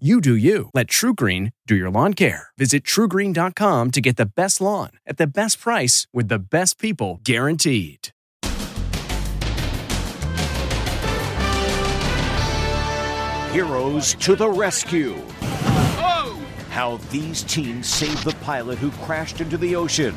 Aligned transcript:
You 0.00 0.20
do 0.20 0.34
you. 0.34 0.70
Let 0.74 0.88
TruGreen 0.88 1.52
do 1.68 1.76
your 1.76 1.88
lawn 1.88 2.14
care. 2.14 2.48
Visit 2.58 2.82
trugreen.com 2.82 3.92
to 3.92 4.00
get 4.00 4.16
the 4.16 4.26
best 4.26 4.60
lawn 4.60 4.90
at 5.06 5.18
the 5.18 5.26
best 5.28 5.60
price 5.60 6.08
with 6.12 6.26
the 6.26 6.40
best 6.40 6.80
people 6.80 7.20
guaranteed. 7.22 8.08
Heroes 13.52 14.14
to 14.14 14.34
the 14.34 14.50
rescue. 14.50 15.14
Oh! 15.42 16.44
How 16.70 16.96
these 17.12 17.44
teams 17.44 17.86
saved 17.86 18.24
the 18.24 18.34
pilot 18.42 18.78
who 18.78 18.90
crashed 19.06 19.40
into 19.40 19.56
the 19.56 19.76
ocean 19.76 20.16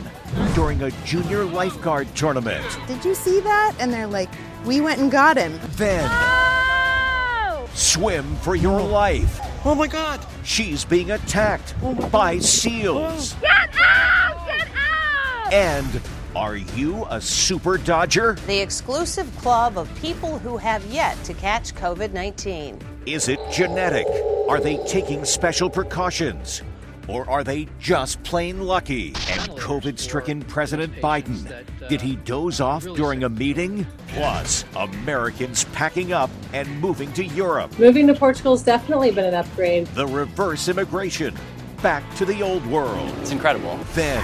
during 0.56 0.82
a 0.82 0.90
junior 1.06 1.46
lifeguard 1.46 2.08
tournament. 2.16 2.66
Did 2.88 3.06
you 3.06 3.14
see 3.14 3.42
that? 3.42 3.76
And 3.80 3.94
they're 3.94 4.08
like, 4.08 4.30
we 4.66 4.82
went 4.82 5.00
and 5.00 5.12
got 5.12 5.38
him. 5.38 5.60
Then, 5.74 6.10
oh! 6.12 7.70
swim 7.76 8.36
for 8.38 8.56
your 8.56 8.82
life. 8.82 9.40
Oh 9.66 9.76
my 9.76 9.88
god! 9.88 10.26
She's 10.44 10.86
being 10.86 11.12
attacked 11.12 11.76
oh 11.84 11.96
by 12.10 12.40
seals. 12.40 13.34
Get 13.42 13.70
out! 13.80 14.48
Get 14.48 14.68
out! 14.76 15.54
And 15.54 16.02
are 16.36 16.56
you 16.56 17.06
a 17.10 17.20
super 17.20 17.78
dodger? 17.78 18.38
The 18.46 18.60
exclusive 18.60 19.36
club 19.38 19.78
of 19.78 19.94
people 19.96 20.38
who 20.40 20.58
have 20.58 20.86
yet 20.86 21.22
to 21.24 21.34
catch 21.34 21.74
COVID 21.76 22.14
19. 22.14 22.80
Is 23.06 23.28
it 23.28 23.40
genetic? 23.52 24.06
Are 24.48 24.60
they 24.60 24.78
taking 24.86 25.26
special 25.26 25.70
precautions? 25.70 26.62
Or 27.08 27.30
are 27.30 27.44
they 27.44 27.68
just 27.80 28.22
plain 28.24 28.62
lucky? 28.62 29.08
And 29.30 29.50
COVID 29.52 29.98
stricken 29.98 30.42
President 30.42 30.94
Biden, 30.98 31.66
did 31.88 32.02
he 32.02 32.18
doze 32.18 32.60
off 32.60 32.84
during 32.84 33.24
a 33.24 33.30
meeting? 33.30 33.88
Plus, 34.10 34.66
Americans 34.76 35.64
packing 35.66 36.12
up 36.12 36.30
and 36.54 36.82
moving 36.82 37.12
to 37.14 37.26
Europe. 37.26 37.78
Moving 37.80 38.08
to 38.08 38.14
Portugal 38.14 38.54
has 38.54 38.64
definitely 38.64 39.12
been 39.12 39.26
an 39.26 39.34
upgrade. 39.34 39.88
The 39.88 40.08
reverse 40.08 40.68
immigration. 40.68 41.36
Back 41.82 42.04
to 42.16 42.26
the 42.26 42.42
old 42.42 42.66
world. 42.66 43.10
It's 43.22 43.32
incredible. 43.32 43.78
Then, 43.94 44.24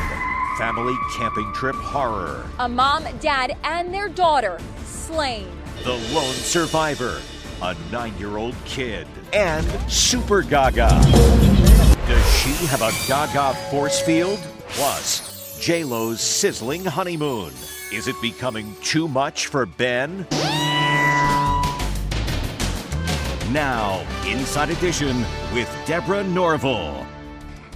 family 0.57 0.95
camping 1.15 1.51
trip 1.53 1.75
horror. 1.75 2.45
A 2.59 2.67
mom, 2.67 3.05
dad, 3.19 3.55
and 3.63 3.93
their 3.93 4.09
daughter 4.09 4.59
slain. 4.85 5.47
The 5.83 5.93
lone 6.13 6.33
survivor. 6.33 7.21
A 7.61 7.75
nine 7.91 8.17
year 8.17 8.37
old 8.37 8.55
kid. 8.65 9.07
And 9.31 9.65
Super 9.89 10.41
Gaga. 10.41 11.52
Does 12.07 12.35
she 12.35 12.49
have 12.65 12.81
a 12.81 12.91
Gaga 13.07 13.57
force 13.71 14.01
field? 14.01 14.37
Plus, 14.67 15.57
J-Lo's 15.61 16.19
sizzling 16.19 16.83
honeymoon. 16.83 17.53
Is 17.93 18.09
it 18.09 18.15
becoming 18.21 18.75
too 18.81 19.07
much 19.07 19.47
for 19.47 19.65
Ben? 19.65 20.27
Now, 23.53 24.05
Inside 24.27 24.71
Edition 24.71 25.23
with 25.53 25.73
Deborah 25.85 26.25
Norville. 26.25 27.05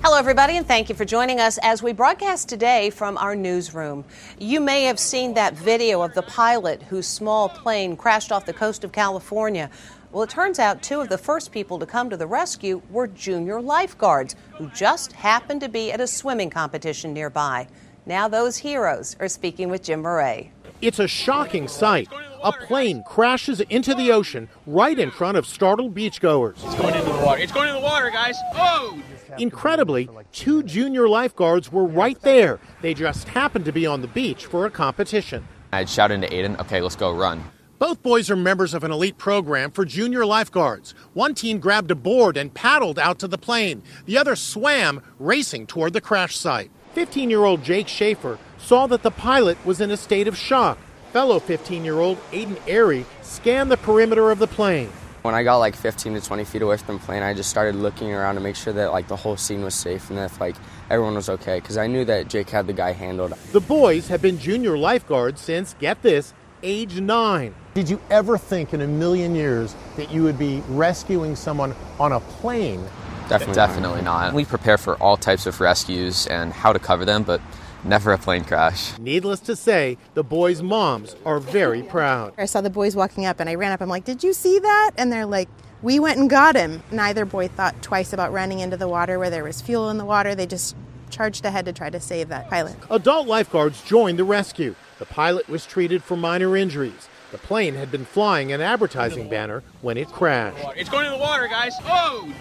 Hello, 0.03 0.18
everybody, 0.18 0.57
and 0.57 0.68
thank 0.68 0.90
you 0.90 0.96
for 0.96 1.06
joining 1.06 1.40
us 1.40 1.57
as 1.63 1.81
we 1.81 1.94
broadcast 1.94 2.50
today 2.50 2.90
from 2.90 3.18
our 3.18 3.35
newsroom. 3.35 4.03
You 4.40 4.59
may 4.59 4.84
have 4.84 5.00
seen 5.00 5.35
that 5.35 5.53
video 5.53 6.02
of 6.02 6.13
the 6.13 6.22
pilot 6.23 6.84
whose 6.84 7.07
small 7.07 7.47
plane 7.47 7.96
crashed 7.96 8.34
off 8.34 8.46
the 8.46 8.53
coast 8.53 8.84
of 8.84 8.91
California. 8.91 9.69
Well, 10.17 10.23
it 10.23 10.31
turns 10.31 10.57
out 10.57 10.81
two 10.81 11.00
of 11.00 11.09
the 11.09 11.17
first 11.19 11.51
people 11.51 11.78
to 11.78 11.85
come 11.85 12.09
to 12.09 12.17
the 12.17 12.25
rescue 12.25 12.81
were 12.89 13.05
junior 13.05 13.61
lifeguards 13.61 14.35
who 14.55 14.67
just 14.72 15.11
happened 15.11 15.61
to 15.61 15.69
be 15.69 15.91
at 15.91 16.01
a 16.01 16.07
swimming 16.07 16.50
competition 16.50 17.13
nearby. 17.13 17.67
Now, 18.07 18.28
those 18.28 18.57
heroes 18.57 19.16
are 19.19 19.28
speaking 19.28 19.69
with 19.69 19.83
Jim 19.83 20.01
Moret. 20.01 20.50
It's 20.81 20.97
a 20.97 21.07
shocking 21.07 21.67
sight. 21.67 22.07
A 22.44 22.51
plane 22.51 23.03
crashes 23.05 23.59
into 23.59 23.94
the 23.94 24.11
ocean 24.11 24.50
right 24.66 24.97
in 24.97 25.11
front 25.11 25.38
of 25.38 25.45
startled 25.45 25.94
beachgoers. 25.94 26.55
It's 26.66 26.73
going 26.73 26.95
into 26.95 27.11
the 27.11 27.23
water. 27.23 27.39
It's 27.39 27.51
going 27.51 27.69
into 27.69 27.79
the 27.79 27.85
water, 27.85 28.09
guys. 28.09 28.38
Oh! 28.55 28.99
Incredibly, 29.38 30.09
two 30.31 30.63
junior 30.63 31.07
lifeguards 31.07 31.72
were 31.72 31.85
right 31.85 32.19
there. 32.23 32.59
They 32.81 32.95
just 32.95 33.28
happened 33.28 33.66
to 33.66 33.72
be 33.72 33.85
on 33.85 34.01
the 34.01 34.07
beach 34.07 34.47
for 34.47 34.66
a 34.66 34.72
competition. 34.72 35.47
I'd 35.72 35.88
shout 35.88 36.09
into 36.09 36.28
Aiden, 36.29 36.59
okay, 36.59 36.81
let's 36.81 36.95
go 36.95 37.16
run. 37.16 37.44
Both 37.80 38.02
boys 38.02 38.32
are 38.32 38.36
members 38.36 38.74
of 38.74 38.84
an 38.84 38.92
elite 38.92 39.20
program 39.20 39.70
for 39.70 39.86
junior 39.86 40.26
lifeguards. 40.26 40.96
One 41.14 41.36
team 41.36 41.60
grabbed 41.60 41.92
a 41.92 41.96
board 41.96 42.36
and 42.36 42.52
paddled 42.52 42.98
out 42.98 43.20
to 43.20 43.28
the 43.28 43.38
plane. 43.38 43.84
The 44.06 44.18
other 44.18 44.36
swam, 44.36 45.00
racing 45.20 45.68
toward 45.68 45.94
the 45.94 46.02
crash 46.02 46.36
site. 46.36 46.72
15 46.94 47.30
year 47.30 47.46
old 47.46 47.64
Jake 47.64 47.88
Schaefer 47.88 48.40
saw 48.58 48.88
that 48.88 49.04
the 49.04 49.12
pilot 49.12 49.64
was 49.64 49.80
in 49.80 49.92
a 49.92 49.98
state 49.98 50.28
of 50.28 50.36
shock. 50.36 50.80
Fellow 51.14 51.40
15 51.40 51.86
year 51.86 52.00
old 52.00 52.18
Aiden 52.32 52.60
Airy 52.66 53.06
scanned 53.22 53.70
the 53.70 53.78
perimeter 53.78 54.32
of 54.32 54.40
the 54.40 54.48
plane. 54.48 54.90
When 55.22 55.36
I 55.36 55.44
got 55.44 55.58
like 55.58 55.76
15 55.76 56.16
to 56.16 56.22
20 56.22 56.46
feet 56.46 56.64
away 56.64 56.78
from 56.78 56.98
the 56.98 57.04
plane, 57.04 57.22
I 57.22 57.36
just 57.36 57.52
started 57.52 57.76
looking 57.76 58.12
around 58.12 58.36
to 58.36 58.42
make 58.42 58.56
sure 58.56 58.74
that 58.74 58.92
like 58.92 59.08
the 59.08 59.16
whole 59.16 59.38
scene 59.38 59.64
was 59.64 59.76
safe 59.76 60.09
and 60.09 60.18
that 60.18 60.40
like 60.40 60.56
everyone 60.90 61.14
was 61.14 61.30
okay 61.30 61.59
because 61.59 61.78
I 61.78 61.86
knew 61.86 62.06
that 62.06 62.28
Jake 62.28 62.50
had 62.50 62.66
the 62.66 62.74
guy 62.74 62.94
handled. 62.94 63.34
The 63.52 63.62
boys 63.62 64.08
have 64.08 64.24
been 64.24 64.40
junior 64.40 64.80
lifeguards 64.80 65.42
since, 65.42 65.76
get 65.78 66.02
this, 66.02 66.34
age 66.64 67.00
nine. 67.00 67.54
Did 67.78 67.92
you 67.92 68.02
ever 68.10 68.40
think 68.40 68.74
in 68.74 68.82
a 68.82 68.88
million 68.88 69.36
years 69.36 69.76
that 69.98 70.10
you 70.10 70.24
would 70.24 70.40
be 70.40 70.64
rescuing 70.68 71.36
someone 71.36 71.76
on 72.00 72.12
a 72.12 72.20
plane? 72.20 72.84
Definitely, 73.30 73.54
definitely 73.54 74.02
not. 74.02 74.34
We 74.34 74.46
prepare 74.46 74.80
for 74.80 74.96
all 74.96 75.16
types 75.16 75.46
of 75.46 75.62
rescues 75.62 76.26
and 76.26 76.52
how 76.52 76.74
to 76.74 76.80
cover 76.80 77.06
them, 77.06 77.22
but 77.22 77.40
never 77.84 78.14
a 78.14 78.18
plane 78.18 78.46
crash. 78.46 78.98
Needless 78.98 79.42
to 79.42 79.56
say, 79.56 80.00
the 80.16 80.24
boys' 80.24 80.64
moms 80.64 81.16
are 81.24 81.40
very 81.40 81.84
proud. 81.84 82.34
I 82.36 82.46
saw 82.46 82.62
the 82.62 82.72
boys 82.72 82.96
walking 82.96 83.28
up 83.28 83.40
and 83.40 83.48
I 83.48 83.54
ran 83.54 83.72
up. 83.72 83.80
I'm 83.80 83.90
like, 83.90 84.06
Did 84.06 84.24
you 84.24 84.34
see 84.34 84.58
that? 84.58 84.92
And 84.98 85.14
they're 85.14 85.28
like, 85.28 85.48
We 85.84 86.00
went 86.00 86.18
and 86.18 86.28
got 86.28 86.56
him. 86.56 86.82
Neither 86.90 87.26
boy 87.26 87.48
thought 87.48 87.80
twice 87.84 88.12
about 88.12 88.34
running 88.34 88.58
into 88.58 88.78
the 88.78 88.88
water 88.88 89.20
where 89.20 89.30
there 89.30 89.44
was 89.44 89.62
fuel 89.62 89.92
in 89.92 90.00
the 90.00 90.06
water. 90.06 90.34
They 90.34 90.48
just 90.48 90.76
charged 91.12 91.46
ahead 91.46 91.66
to 91.66 91.74
try 91.74 91.92
to 91.92 92.00
save 92.00 92.30
that 92.30 92.50
pilot. 92.50 92.76
Adult 92.90 93.28
lifeguards 93.28 93.84
joined 93.84 94.18
the 94.18 94.24
rescue. 94.24 94.74
The 94.98 95.06
pilot 95.06 95.48
was 95.48 95.68
treated 95.68 96.02
for 96.02 96.18
minor 96.18 96.58
injuries. 96.58 97.08
The 97.32 97.38
plane 97.38 97.76
had 97.76 97.92
been 97.92 98.06
flying 98.06 98.54
an 98.54 98.62
advertising 98.62 99.28
banner 99.28 99.62
when 99.82 99.98
it 99.98 100.08
crashed. 100.08 100.66
It's 100.78 100.90
going 100.90 101.06
into 101.06 101.18
the 101.18 101.22
water, 101.24 101.48
guys. 101.48 101.74
Oh! 101.86 102.34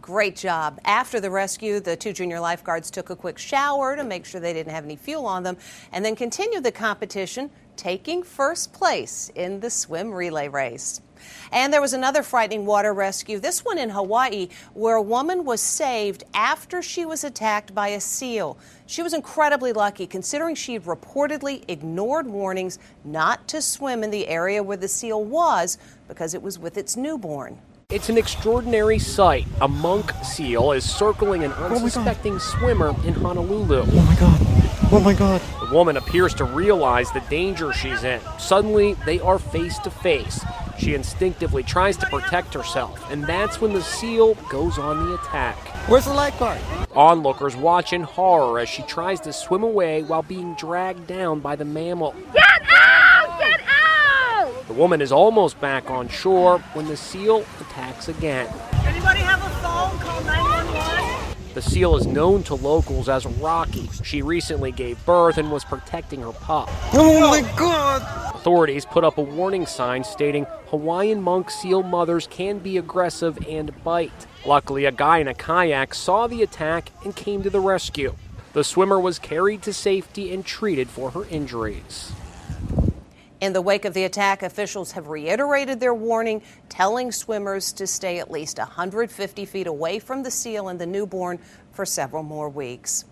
Great 0.00 0.34
job. 0.34 0.80
After 0.86 1.20
the 1.20 1.30
rescue, 1.30 1.80
the 1.80 1.94
two 1.94 2.14
junior 2.14 2.40
lifeguards 2.40 2.90
took 2.90 3.10
a 3.10 3.16
quick 3.16 3.36
shower 3.36 3.94
to 3.94 4.04
make 4.04 4.24
sure 4.24 4.40
they 4.40 4.54
didn't 4.54 4.72
have 4.72 4.84
any 4.84 4.96
fuel 4.96 5.26
on 5.26 5.42
them 5.42 5.58
and 5.92 6.02
then 6.02 6.16
continued 6.16 6.64
the 6.64 6.72
competition, 6.72 7.50
taking 7.78 8.22
first 8.22 8.74
place 8.74 9.30
in 9.34 9.60
the 9.60 9.70
swim 9.70 10.12
relay 10.12 10.48
race. 10.48 11.00
And 11.50 11.72
there 11.72 11.80
was 11.80 11.94
another 11.94 12.22
frightening 12.22 12.66
water 12.66 12.92
rescue, 12.92 13.38
this 13.38 13.64
one 13.64 13.78
in 13.78 13.90
Hawaii, 13.90 14.48
where 14.74 14.96
a 14.96 15.02
woman 15.02 15.44
was 15.44 15.60
saved 15.60 16.24
after 16.34 16.82
she 16.82 17.04
was 17.04 17.24
attacked 17.24 17.74
by 17.74 17.88
a 17.88 18.00
seal. 18.00 18.58
She 18.86 19.02
was 19.02 19.14
incredibly 19.14 19.72
lucky 19.72 20.06
considering 20.06 20.54
she 20.54 20.74
had 20.74 20.84
reportedly 20.84 21.64
ignored 21.68 22.26
warnings 22.26 22.78
not 23.04 23.48
to 23.48 23.62
swim 23.62 24.04
in 24.04 24.10
the 24.10 24.28
area 24.28 24.62
where 24.62 24.76
the 24.76 24.88
seal 24.88 25.24
was 25.24 25.78
because 26.06 26.34
it 26.34 26.42
was 26.42 26.58
with 26.58 26.76
its 26.76 26.96
newborn. 26.96 27.58
It's 27.90 28.10
an 28.10 28.18
extraordinary 28.18 28.98
sight. 28.98 29.46
A 29.62 29.68
monk 29.68 30.12
seal 30.22 30.72
is 30.72 30.84
circling 30.84 31.44
an 31.44 31.52
oh 31.56 31.76
unsuspecting 31.76 32.38
swimmer 32.38 32.90
in 33.06 33.14
Honolulu. 33.14 33.84
Oh 33.86 34.02
my 34.02 34.16
god. 34.16 34.57
Oh 34.90 35.00
my 35.00 35.12
god. 35.12 35.42
The 35.60 35.74
woman 35.74 35.98
appears 35.98 36.32
to 36.34 36.44
realize 36.44 37.12
the 37.12 37.20
danger 37.28 37.74
she's 37.74 38.04
in. 38.04 38.22
Suddenly, 38.38 38.94
they 39.04 39.20
are 39.20 39.38
face 39.38 39.78
to 39.80 39.90
face. 39.90 40.42
She 40.78 40.94
instinctively 40.94 41.62
tries 41.62 41.98
to 41.98 42.06
protect 42.06 42.54
herself, 42.54 42.98
and 43.10 43.22
that's 43.24 43.60
when 43.60 43.74
the 43.74 43.82
seal 43.82 44.32
goes 44.48 44.78
on 44.78 45.04
the 45.04 45.16
attack. 45.16 45.58
Where's 45.88 46.06
the 46.06 46.14
lifeguard? 46.14 46.58
Onlookers 46.94 47.54
watch 47.54 47.92
in 47.92 48.00
horror 48.00 48.60
as 48.60 48.70
she 48.70 48.82
tries 48.84 49.20
to 49.20 49.32
swim 49.32 49.62
away 49.62 50.04
while 50.04 50.22
being 50.22 50.54
dragged 50.54 51.06
down 51.06 51.40
by 51.40 51.54
the 51.54 51.66
mammal. 51.66 52.14
Get 52.32 52.62
out! 52.74 53.38
Get 53.40 53.60
out! 53.68 54.68
The 54.68 54.72
woman 54.72 55.02
is 55.02 55.12
almost 55.12 55.60
back 55.60 55.90
on 55.90 56.08
shore 56.08 56.60
when 56.72 56.86
the 56.86 56.96
seal 56.96 57.44
attacks 57.60 58.08
again. 58.08 58.48
Anybody 58.86 59.20
have 59.20 59.40
a 59.40 59.50
phone? 59.60 59.98
Call 59.98 60.22
911. 60.22 60.57
The 61.58 61.70
seal 61.70 61.96
is 61.96 62.06
known 62.06 62.44
to 62.44 62.54
locals 62.54 63.08
as 63.08 63.26
Rocky. 63.26 63.90
She 64.04 64.22
recently 64.22 64.70
gave 64.70 65.04
birth 65.04 65.38
and 65.38 65.50
was 65.50 65.64
protecting 65.64 66.20
her 66.20 66.30
pup. 66.30 66.68
Oh 66.94 67.18
my 67.28 67.40
god! 67.58 68.00
Authorities 68.32 68.84
put 68.84 69.02
up 69.02 69.18
a 69.18 69.22
warning 69.22 69.66
sign 69.66 70.04
stating 70.04 70.46
Hawaiian 70.68 71.20
monk 71.20 71.50
seal 71.50 71.82
mothers 71.82 72.28
can 72.28 72.60
be 72.60 72.76
aggressive 72.76 73.44
and 73.48 73.72
bite. 73.82 74.28
Luckily, 74.46 74.84
a 74.84 74.92
guy 74.92 75.18
in 75.18 75.26
a 75.26 75.34
kayak 75.34 75.94
saw 75.94 76.28
the 76.28 76.44
attack 76.44 76.92
and 77.04 77.16
came 77.16 77.42
to 77.42 77.50
the 77.50 77.58
rescue. 77.58 78.14
The 78.52 78.62
swimmer 78.62 79.00
was 79.00 79.18
carried 79.18 79.62
to 79.62 79.72
safety 79.72 80.32
and 80.32 80.46
treated 80.46 80.88
for 80.88 81.10
her 81.10 81.24
injuries. 81.24 82.12
In 83.40 83.52
the 83.52 83.62
wake 83.62 83.84
of 83.84 83.94
the 83.94 84.02
attack, 84.02 84.42
officials 84.42 84.92
have 84.92 85.06
reiterated 85.06 85.78
their 85.78 85.94
warning, 85.94 86.42
telling 86.68 87.12
swimmers 87.12 87.72
to 87.74 87.86
stay 87.86 88.18
at 88.18 88.32
least 88.32 88.58
150 88.58 89.44
feet 89.44 89.68
away 89.68 90.00
from 90.00 90.24
the 90.24 90.30
seal 90.30 90.68
and 90.68 90.80
the 90.80 90.86
newborn 90.86 91.38
for 91.70 91.86
several 91.86 92.24
more 92.24 92.48
weeks. 92.48 93.04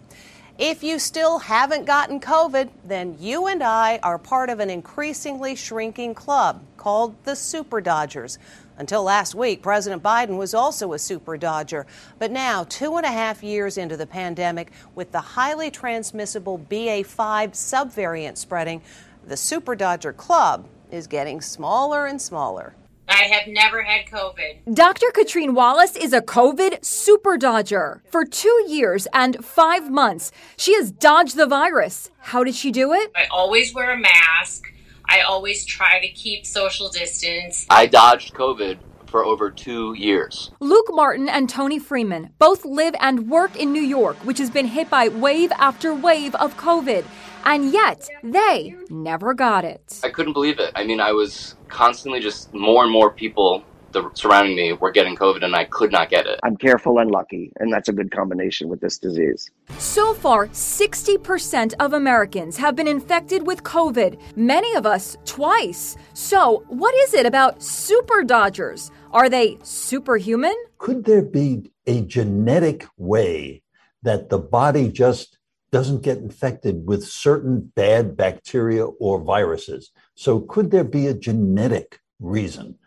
If 0.58 0.82
you 0.82 0.98
still 0.98 1.38
haven't 1.38 1.84
gotten 1.84 2.18
COVID, 2.18 2.70
then 2.84 3.16
you 3.20 3.46
and 3.46 3.62
I 3.62 4.00
are 4.02 4.18
part 4.18 4.50
of 4.50 4.58
an 4.58 4.70
increasingly 4.70 5.54
shrinking 5.54 6.14
club 6.14 6.62
called 6.76 7.14
the 7.24 7.36
Super 7.36 7.80
Dodgers. 7.80 8.38
Until 8.78 9.04
last 9.04 9.34
week, 9.34 9.62
President 9.62 10.02
Biden 10.02 10.36
was 10.38 10.54
also 10.54 10.92
a 10.92 10.98
super 10.98 11.36
dodger. 11.36 11.86
But 12.18 12.30
now, 12.30 12.64
two 12.64 12.96
and 12.96 13.06
a 13.06 13.10
half 13.10 13.42
years 13.42 13.78
into 13.78 13.96
the 13.96 14.06
pandemic, 14.06 14.72
with 14.94 15.12
the 15.12 15.20
highly 15.20 15.70
transmissible 15.70 16.58
BA5 16.58 17.52
subvariant 17.52 18.36
spreading, 18.36 18.82
the 19.26 19.36
Super 19.36 19.74
Dodger 19.74 20.12
Club 20.12 20.68
is 20.90 21.08
getting 21.08 21.40
smaller 21.40 22.06
and 22.06 22.22
smaller. 22.22 22.76
I 23.08 23.24
have 23.24 23.48
never 23.48 23.82
had 23.82 24.06
COVID. 24.06 24.74
Dr. 24.74 25.06
Katrine 25.12 25.54
Wallace 25.54 25.96
is 25.96 26.12
a 26.12 26.20
COVID 26.20 26.84
super 26.84 27.36
dodger. 27.36 28.02
For 28.10 28.24
two 28.24 28.64
years 28.68 29.06
and 29.12 29.44
five 29.44 29.90
months, 29.90 30.30
she 30.56 30.74
has 30.74 30.90
dodged 30.90 31.36
the 31.36 31.46
virus. 31.46 32.10
How 32.18 32.44
did 32.44 32.54
she 32.54 32.70
do 32.70 32.92
it? 32.92 33.10
I 33.16 33.26
always 33.30 33.74
wear 33.74 33.92
a 33.92 33.98
mask. 33.98 34.72
I 35.08 35.20
always 35.20 35.64
try 35.64 36.00
to 36.00 36.08
keep 36.08 36.46
social 36.46 36.88
distance. 36.88 37.66
I 37.70 37.86
dodged 37.86 38.34
COVID 38.34 38.78
for 39.16 39.24
over 39.24 39.50
two 39.50 39.94
years. 39.94 40.50
Luke 40.60 40.88
Martin 40.90 41.26
and 41.26 41.48
Tony 41.48 41.78
Freeman 41.78 42.28
both 42.38 42.66
live 42.66 42.94
and 43.00 43.30
work 43.30 43.56
in 43.56 43.72
New 43.72 43.80
York, 43.80 44.18
which 44.26 44.36
has 44.36 44.50
been 44.50 44.66
hit 44.66 44.90
by 44.90 45.08
wave 45.08 45.50
after 45.58 45.94
wave 45.94 46.34
of 46.34 46.54
COVID. 46.58 47.02
And 47.46 47.72
yet, 47.72 48.06
they 48.22 48.74
never 48.90 49.32
got 49.32 49.64
it. 49.64 50.00
I 50.04 50.10
couldn't 50.10 50.34
believe 50.34 50.58
it. 50.58 50.70
I 50.74 50.84
mean, 50.84 51.00
I 51.00 51.12
was 51.12 51.54
constantly 51.68 52.20
just 52.20 52.52
more 52.52 52.82
and 52.82 52.92
more 52.92 53.10
people 53.10 53.64
the, 53.92 54.10
surrounding 54.14 54.56
me 54.56 54.72
were 54.72 54.90
getting 54.90 55.16
COVID 55.16 55.44
and 55.44 55.54
I 55.54 55.64
could 55.64 55.92
not 55.92 56.10
get 56.10 56.26
it. 56.26 56.38
I'm 56.42 56.56
careful 56.56 56.98
and 56.98 57.10
lucky, 57.10 57.52
and 57.58 57.72
that's 57.72 57.88
a 57.88 57.92
good 57.92 58.10
combination 58.10 58.68
with 58.68 58.80
this 58.80 58.98
disease. 58.98 59.50
So 59.78 60.14
far, 60.14 60.48
60% 60.48 61.74
of 61.80 61.92
Americans 61.92 62.56
have 62.56 62.76
been 62.76 62.88
infected 62.88 63.46
with 63.46 63.62
COVID, 63.62 64.18
many 64.36 64.74
of 64.74 64.86
us 64.86 65.16
twice. 65.24 65.96
So, 66.14 66.64
what 66.68 66.94
is 66.94 67.14
it 67.14 67.26
about 67.26 67.62
super 67.62 68.22
dodgers? 68.22 68.90
Are 69.12 69.28
they 69.28 69.58
superhuman? 69.62 70.56
Could 70.78 71.04
there 71.04 71.22
be 71.22 71.70
a 71.86 72.02
genetic 72.02 72.86
way 72.96 73.62
that 74.02 74.28
the 74.28 74.38
body 74.38 74.88
just 74.90 75.38
doesn't 75.72 76.02
get 76.02 76.18
infected 76.18 76.86
with 76.86 77.04
certain 77.04 77.72
bad 77.74 78.16
bacteria 78.16 78.84
or 78.84 79.20
viruses? 79.20 79.90
So, 80.14 80.40
could 80.40 80.70
there 80.70 80.84
be 80.84 81.06
a 81.06 81.14
genetic 81.14 82.00
reason? 82.20 82.78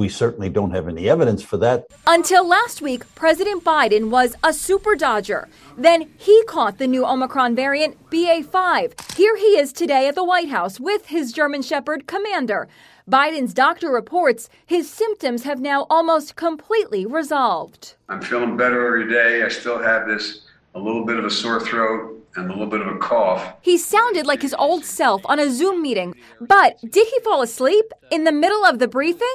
We 0.00 0.08
certainly 0.08 0.48
don't 0.48 0.70
have 0.70 0.88
any 0.88 1.10
evidence 1.10 1.42
for 1.42 1.58
that. 1.58 1.84
Until 2.06 2.48
last 2.48 2.80
week, 2.80 3.14
President 3.14 3.62
Biden 3.64 4.08
was 4.08 4.34
a 4.42 4.54
super 4.54 4.94
dodger. 4.94 5.46
Then 5.76 6.08
he 6.16 6.42
caught 6.44 6.78
the 6.78 6.86
new 6.86 7.04
Omicron 7.04 7.54
variant, 7.54 8.08
BA5. 8.08 9.14
Here 9.14 9.36
he 9.36 9.58
is 9.58 9.74
today 9.74 10.08
at 10.08 10.14
the 10.14 10.24
White 10.24 10.48
House 10.48 10.80
with 10.80 11.08
his 11.08 11.32
German 11.32 11.60
Shepherd 11.60 12.06
commander. 12.06 12.66
Biden's 13.10 13.52
doctor 13.52 13.90
reports 13.90 14.48
his 14.64 14.88
symptoms 14.88 15.42
have 15.42 15.60
now 15.60 15.86
almost 15.90 16.34
completely 16.34 17.04
resolved. 17.04 17.96
I'm 18.08 18.22
feeling 18.22 18.56
better 18.56 18.86
every 18.86 19.12
day. 19.12 19.42
I 19.44 19.48
still 19.48 19.82
have 19.82 20.08
this 20.08 20.46
a 20.74 20.78
little 20.78 21.04
bit 21.04 21.18
of 21.18 21.26
a 21.26 21.30
sore 21.30 21.60
throat 21.60 22.26
and 22.36 22.46
a 22.46 22.52
little 22.52 22.68
bit 22.68 22.80
of 22.80 22.86
a 22.86 22.98
cough. 22.98 23.54
He 23.60 23.76
sounded 23.76 24.24
like 24.26 24.40
his 24.40 24.54
old 24.54 24.84
self 24.84 25.20
on 25.26 25.38
a 25.38 25.50
Zoom 25.50 25.82
meeting, 25.82 26.14
but 26.40 26.80
did 26.80 27.06
he 27.08 27.20
fall 27.20 27.42
asleep 27.42 27.92
in 28.10 28.24
the 28.24 28.32
middle 28.32 28.64
of 28.64 28.78
the 28.78 28.88
briefing? 28.88 29.26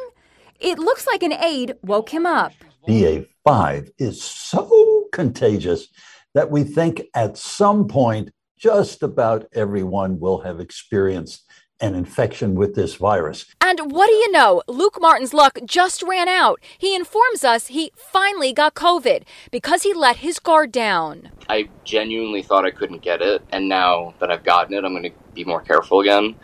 It 0.59 0.79
looks 0.79 1.05
like 1.05 1.23
an 1.23 1.33
aide 1.33 1.73
woke 1.81 2.09
him 2.09 2.25
up. 2.25 2.53
BA5 2.87 3.89
is 3.97 4.21
so 4.21 5.05
contagious 5.11 5.87
that 6.33 6.49
we 6.49 6.63
think 6.63 7.03
at 7.13 7.37
some 7.37 7.87
point 7.87 8.31
just 8.57 9.03
about 9.03 9.47
everyone 9.53 10.19
will 10.19 10.41
have 10.41 10.59
experienced 10.59 11.43
an 11.81 11.93
infection 11.93 12.55
with 12.55 12.73
this 12.73 12.95
virus. 12.95 13.45
And 13.59 13.91
what 13.91 14.07
do 14.07 14.13
you 14.13 14.31
know? 14.31 14.63
Luke 14.67 14.97
Martin's 15.01 15.33
luck 15.33 15.59
just 15.65 16.01
ran 16.03 16.29
out. 16.29 16.61
He 16.77 16.95
informs 16.95 17.43
us 17.43 17.67
he 17.67 17.91
finally 17.97 18.53
got 18.53 18.75
COVID 18.75 19.23
because 19.51 19.83
he 19.83 19.93
let 19.93 20.17
his 20.17 20.39
guard 20.39 20.71
down. 20.71 21.31
I 21.49 21.67
genuinely 21.83 22.41
thought 22.41 22.65
I 22.65 22.71
couldn't 22.71 23.01
get 23.01 23.21
it, 23.21 23.43
and 23.51 23.67
now 23.67 24.13
that 24.19 24.31
I've 24.31 24.45
gotten 24.45 24.73
it, 24.73 24.85
I'm 24.85 24.93
going 24.93 25.03
to 25.03 25.11
be 25.33 25.43
more 25.43 25.61
careful 25.61 25.99
again. 25.99 26.35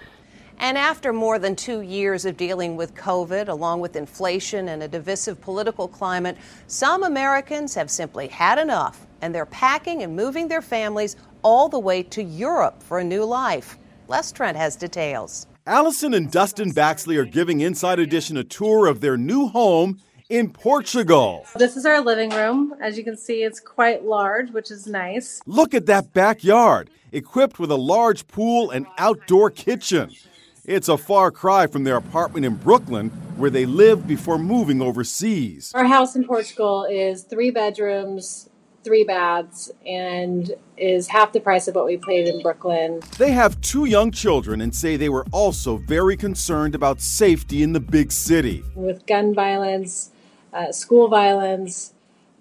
And 0.62 0.78
after 0.78 1.12
more 1.12 1.40
than 1.40 1.56
two 1.56 1.82
years 1.82 2.24
of 2.24 2.38
dealing 2.38 2.76
with 2.76 2.94
COVID, 2.94 3.48
along 3.48 3.80
with 3.80 3.96
inflation 3.96 4.70
and 4.70 4.84
a 4.84 4.88
divisive 4.88 5.42
political 5.42 5.88
climate, 5.88 6.38
some 6.68 7.02
Americans 7.02 7.74
have 7.74 7.90
simply 7.90 8.28
had 8.28 8.60
enough 8.60 9.08
and 9.24 9.34
they're 9.34 9.48
packing 9.48 10.04
and 10.04 10.16
moving 10.16 10.48
their 10.48 10.62
families 10.62 11.16
all 11.42 11.68
the 11.68 11.80
way 11.80 12.04
to 12.04 12.22
Europe 12.22 12.84
for 12.84 13.00
a 13.00 13.04
new 13.04 13.24
life. 13.24 13.80
Les 14.08 14.32
Trent 14.32 14.56
has 14.56 14.76
details. 14.76 15.48
Allison 15.66 16.14
and 16.14 16.32
Dustin 16.32 16.72
Baxley 16.72 17.18
are 17.18 17.26
giving 17.26 17.62
Inside 17.62 17.98
Edition 17.98 18.38
a 18.38 18.44
tour 18.44 18.86
of 18.86 19.02
their 19.02 19.18
new 19.18 19.48
home 19.48 20.00
in 20.30 20.52
Portugal. 20.52 21.44
This 21.56 21.76
is 21.76 21.88
our 21.88 22.02
living 22.02 22.30
room. 22.30 22.76
As 22.80 23.00
you 23.00 23.04
can 23.04 23.18
see, 23.18 23.42
it's 23.42 23.60
quite 23.60 24.06
large, 24.06 24.52
which 24.52 24.70
is 24.70 24.86
nice. 24.86 25.42
Look 25.48 25.74
at 25.74 25.88
that 25.88 26.14
backyard, 26.14 26.92
equipped 27.12 27.58
with 27.58 27.72
a 27.72 27.78
large 27.78 28.28
pool 28.28 28.70
and 28.70 28.86
outdoor 29.00 29.50
kitchen. 29.50 30.12
It's 30.66 30.90
a 30.90 30.98
far 30.98 31.32
cry 31.32 31.66
from 31.66 31.86
their 31.86 31.98
apartment 31.98 32.46
in 32.46 32.56
Brooklyn, 32.56 33.10
where 33.36 33.50
they 33.50 33.66
lived 33.66 34.08
before 34.08 34.38
moving 34.38 34.80
overseas. 34.80 35.72
Our 35.74 35.86
house 35.86 36.16
in 36.16 36.24
Portugal 36.24 36.86
is 36.90 37.24
three 37.24 37.50
bedrooms, 37.50 38.48
three 38.84 39.04
baths, 39.04 39.72
and 39.88 40.54
is 40.78 41.08
half 41.08 41.34
the 41.34 41.40
price 41.40 41.68
of 41.68 41.74
what 41.74 41.88
we 41.88 41.98
paid 41.98 42.28
in 42.28 42.44
Brooklyn. 42.44 43.02
They 43.18 43.32
have 43.32 43.60
two 43.62 43.86
young 43.86 44.12
children 44.12 44.62
and 44.62 44.76
say 44.76 44.98
they 44.98 45.10
were 45.10 45.26
also 45.32 45.78
very 45.78 46.16
concerned 46.16 46.76
about 46.76 47.02
safety 47.02 47.64
in 47.64 47.74
the 47.74 47.80
big 47.80 48.12
city. 48.12 48.64
With 48.76 49.08
gun 49.08 49.34
violence, 49.34 50.12
uh, 50.54 50.72
school 50.72 51.08
violence, 51.08 51.94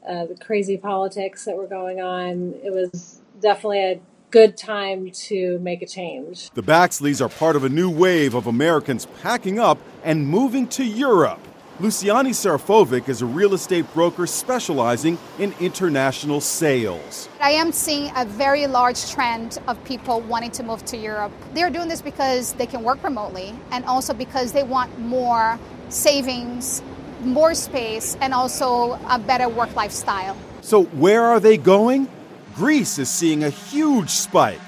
uh, 0.07 0.27
the 0.27 0.37
crazy 0.37 0.77
politics 0.77 1.47
that 1.47 1.57
were 1.57 1.67
going 1.67 2.03
on, 2.03 2.53
it 2.63 2.71
was 2.71 3.23
definitely 3.41 3.81
a 3.81 4.01
good 4.31 4.57
time 4.57 5.11
to 5.11 5.59
make 5.59 5.83
a 5.83 5.87
change. 5.87 6.51
The 6.51 6.63
Baxleys 6.63 7.21
are 7.21 7.29
part 7.29 7.57
of 7.57 7.65
a 7.65 7.69
new 7.69 7.91
wave 7.91 8.35
of 8.35 8.47
Americans 8.47 9.07
packing 9.23 9.59
up 9.59 9.79
and 10.05 10.27
moving 10.27 10.69
to 10.69 10.85
Europe. 10.85 11.41
Luciani 11.81 12.31
Sarafovic 12.31 13.09
is 13.09 13.23
a 13.23 13.27
real 13.27 13.55
estate 13.55 13.93
broker 13.95 14.27
specializing 14.27 15.19
in 15.39 15.55
international 15.61 16.41
sales. 16.41 17.29
I 17.41 17.53
am 17.53 17.73
seeing 17.73 18.13
a 18.15 18.25
very 18.27 18.67
large 18.67 19.11
trend 19.11 19.59
of 19.67 19.83
people 19.85 20.21
wanting 20.21 20.51
to 20.53 20.63
move 20.63 20.85
to 20.87 20.97
Europe. 20.97 21.33
They're 21.55 21.71
doing 21.71 21.89
this 21.89 22.03
because 22.03 22.53
they 22.53 22.67
can 22.67 22.83
work 22.83 23.03
remotely 23.03 23.55
and 23.71 23.85
also 23.87 24.13
because 24.13 24.53
they 24.53 24.63
want 24.63 24.97
more 24.99 25.59
savings, 25.89 26.83
more 27.23 27.55
space, 27.55 28.17
and 28.21 28.35
also 28.35 29.01
a 29.09 29.19
better 29.19 29.49
work 29.49 29.75
lifestyle. 29.75 30.37
So, 30.61 30.85
where 30.85 31.25
are 31.25 31.41
they 31.41 31.57
going? 31.57 32.09
Greece 32.55 32.99
is 32.99 33.09
seeing 33.09 33.45
a 33.45 33.51
huge 33.51 34.11
spike, 34.11 34.61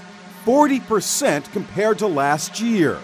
40% 0.44 1.50
compared 1.52 1.98
to 1.98 2.06
last 2.06 2.60
year. 2.60 2.98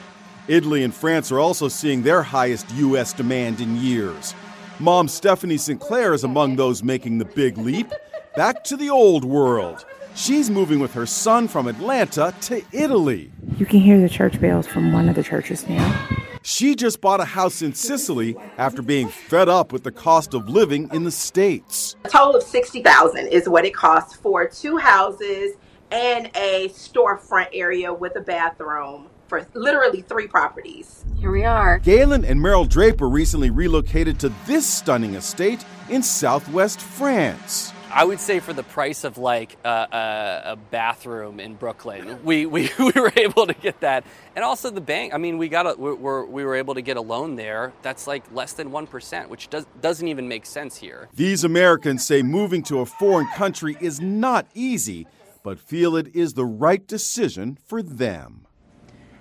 Italy 0.47 0.83
and 0.85 0.95
France 0.95 1.31
are 1.31 1.41
also 1.41 1.69
seeing 1.69 2.03
their 2.03 2.23
highest 2.23 2.71
U.S. 2.73 3.13
demand 3.13 3.61
in 3.61 3.77
years. 3.77 4.35
Mom 4.79 5.09
Stephanie 5.09 5.57
Sinclair 5.57 6.15
is 6.15 6.25
among 6.25 6.57
those 6.57 6.83
making 6.83 7.19
the 7.19 7.25
big 7.25 7.59
leap 7.59 7.93
back 8.37 8.63
to 8.65 8.77
the 8.77 8.89
old 8.89 9.25
world. 9.25 9.85
She's 10.15 10.49
moving 10.51 10.79
with 10.79 10.95
her 10.95 11.07
son 11.07 11.49
from 11.49 11.67
Atlanta 11.67 12.33
to 12.43 12.63
Italy. 12.73 13.31
You 13.57 13.67
can 13.67 13.81
hear 13.81 14.01
the 14.01 14.09
church 14.09 14.41
bells 14.41 14.67
from 14.67 14.93
one 14.93 15.09
of 15.09 15.17
the 15.17 15.23
churches 15.23 15.69
now. 15.69 16.18
She 16.49 16.75
just 16.75 17.03
bought 17.03 17.21
a 17.21 17.27
house 17.27 17.61
in 17.61 17.75
Sicily 17.75 18.35
after 18.57 18.81
being 18.81 19.09
fed 19.09 19.51
up 19.51 19.71
with 19.71 19.83
the 19.83 19.93
cost 19.93 20.33
of 20.33 20.49
living 20.49 20.89
in 20.95 21.05
the 21.05 21.11
States. 21.11 21.95
A 22.07 22.09
total 22.09 22.37
of 22.37 22.43
60000 22.43 23.27
is 23.27 23.51
what 23.51 23.67
it 23.67 23.75
costs 23.75 24.17
for 24.17 24.49
two 24.49 24.79
houses 24.79 25.57
and 25.91 26.31
a 26.35 26.71
storefront 26.71 27.49
area 27.53 27.93
with 27.93 28.17
a 28.17 28.23
bathroom 28.23 29.09
for 29.27 29.47
literally 29.53 30.01
three 30.01 30.27
properties. 30.27 31.05
Here 31.21 31.31
we 31.31 31.45
are. 31.45 31.81
Galen 31.81 32.25
and 32.25 32.41
Meryl 32.41 32.67
Draper 32.67 33.11
recently 33.11 33.51
relocated 33.51 34.19
to 34.21 34.33
this 34.47 34.67
stunning 34.67 35.17
estate 35.17 35.63
in 35.91 36.03
southwest 36.03 36.81
France. 36.81 37.75
I 37.91 38.05
would 38.05 38.21
say 38.21 38.41
for 38.41 38.53
the 38.53 38.63
price 38.63 39.05
of 39.05 39.17
like 39.17 39.57
a, 39.65 39.69
a, 39.69 40.43
a 40.53 40.57
bathroom 40.57 41.41
in 41.41 41.55
Brooklyn, 41.55 42.23
we, 42.23 42.45
we, 42.45 42.71
we 42.79 42.93
were 42.95 43.13
able 43.17 43.47
to 43.47 43.55
get 43.55 43.81
that, 43.81 44.05
and 44.37 44.45
also 44.45 44.71
the 44.71 44.81
bank. 44.81 45.15
I 45.15 45.19
mean, 45.19 45.39
we 45.39 45.49
got 45.49 45.67
a, 45.67 45.75
we 45.79 45.95
were 45.95 46.27
we 46.27 46.45
were 46.45 46.55
able 46.55 46.75
to 46.75 46.83
get 46.83 46.97
a 46.97 47.01
loan 47.01 47.37
there 47.37 47.73
that's 47.83 48.07
like 48.07 48.25
less 48.33 48.53
than 48.53 48.71
one 48.71 48.87
percent, 48.87 49.31
which 49.31 49.49
does 49.49 49.67
doesn't 49.81 50.07
even 50.07 50.29
make 50.29 50.45
sense 50.45 50.77
here. 50.77 51.09
These 51.15 51.45
Americans 51.45 52.05
say 52.05 52.23
moving 52.23 52.63
to 52.65 52.81
a 52.81 52.87
foreign 52.87 53.29
country 53.29 53.77
is 53.81 54.01
not 54.01 54.47
easy, 54.55 55.07
but 55.43 55.59
feel 55.59 55.97
it 55.97 56.15
is 56.15 56.35
the 56.35 56.45
right 56.45 56.87
decision 56.87 57.59
for 57.67 57.83
them. 57.83 58.47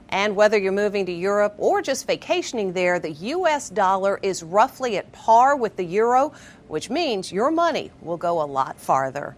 And 0.10 0.36
whether 0.36 0.58
you're 0.58 0.72
moving 0.72 1.06
to 1.06 1.12
Europe 1.12 1.56
or 1.58 1.82
just 1.82 2.08
vacationing 2.08 2.72
there, 2.74 3.00
the 3.00 3.12
U.S. 3.12 3.70
dollar 3.70 4.20
is 4.24 4.42
roughly 4.42 4.98
at 4.98 5.12
par 5.12 5.58
with 5.58 5.76
the 5.76 5.84
euro, 5.84 6.32
which 6.68 6.90
means 6.90 7.32
your 7.32 7.52
money 7.52 7.92
will 8.02 8.18
go 8.18 8.42
a 8.42 8.46
lot 8.46 8.80
farther. 8.80 9.36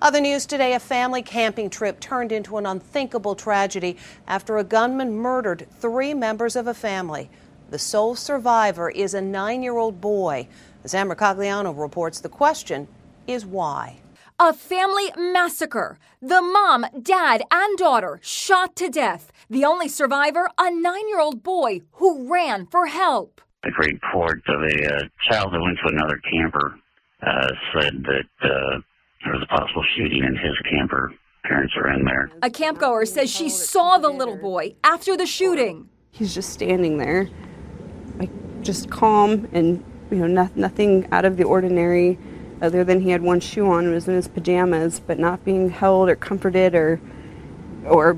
Other 0.00 0.20
news 0.20 0.44
today 0.44 0.74
a 0.74 0.78
family 0.80 1.22
camping 1.22 1.70
trip 1.70 2.00
turned 2.00 2.30
into 2.30 2.58
an 2.58 2.66
unthinkable 2.66 3.34
tragedy 3.34 3.96
after 4.26 4.58
a 4.58 4.64
gunman 4.64 5.16
murdered 5.16 5.66
three 5.80 6.12
members 6.12 6.54
of 6.54 6.66
a 6.66 6.74
family. 6.74 7.30
The 7.70 7.78
sole 7.78 8.14
survivor 8.14 8.90
is 8.90 9.14
a 9.14 9.20
nine 9.20 9.62
year 9.62 9.76
old 9.76 10.00
boy. 10.00 10.48
As 10.84 10.94
Amber 10.94 11.14
Cagliano 11.16 11.76
reports, 11.76 12.20
the 12.20 12.28
question 12.28 12.86
is 13.26 13.44
why? 13.46 13.98
A 14.38 14.52
family 14.52 15.10
massacre. 15.16 15.98
The 16.20 16.42
mom, 16.42 16.86
dad, 17.02 17.42
and 17.50 17.78
daughter 17.78 18.20
shot 18.22 18.76
to 18.76 18.90
death. 18.90 19.32
The 19.48 19.64
only 19.64 19.88
survivor, 19.88 20.50
a 20.58 20.70
nine 20.70 21.08
year 21.08 21.20
old 21.20 21.42
boy 21.42 21.80
who 21.92 22.30
ran 22.30 22.66
for 22.66 22.86
help. 22.86 23.40
A 23.66 23.70
great 23.70 23.94
report 23.94 24.42
of 24.46 24.62
a 24.62 24.94
uh, 24.94 25.02
child 25.28 25.52
that 25.52 25.60
went 25.60 25.76
to 25.84 25.92
another 25.92 26.20
camper 26.32 26.78
uh, 27.20 27.48
said 27.74 28.04
that 28.04 28.48
uh, 28.48 28.78
there 29.24 29.32
was 29.32 29.42
a 29.42 29.46
possible 29.46 29.82
shooting 29.96 30.22
in 30.22 30.36
his 30.36 30.54
camper. 30.70 31.12
Parents 31.42 31.74
are 31.76 31.92
in 31.92 32.04
there. 32.04 32.30
A 32.42 32.50
campgoer 32.50 33.06
says 33.06 33.28
she 33.28 33.48
saw 33.48 33.98
the 33.98 34.08
little 34.08 34.36
boy 34.36 34.74
after 34.84 35.16
the 35.16 35.26
shooting. 35.26 35.88
He's 36.10 36.32
just 36.32 36.50
standing 36.50 36.98
there, 36.98 37.28
like 38.18 38.30
just 38.62 38.88
calm 38.88 39.48
and 39.52 39.84
you 40.10 40.18
know 40.18 40.26
no, 40.26 40.48
nothing 40.54 41.08
out 41.10 41.24
of 41.24 41.36
the 41.36 41.44
ordinary, 41.44 42.18
other 42.62 42.84
than 42.84 43.00
he 43.00 43.10
had 43.10 43.22
one 43.22 43.40
shoe 43.40 43.66
on 43.66 43.86
and 43.86 43.94
was 43.94 44.06
in 44.06 44.14
his 44.14 44.28
pajamas, 44.28 45.00
but 45.00 45.18
not 45.18 45.44
being 45.44 45.70
held 45.70 46.08
or 46.08 46.16
comforted 46.16 46.74
or 46.74 47.00
or 47.84 48.16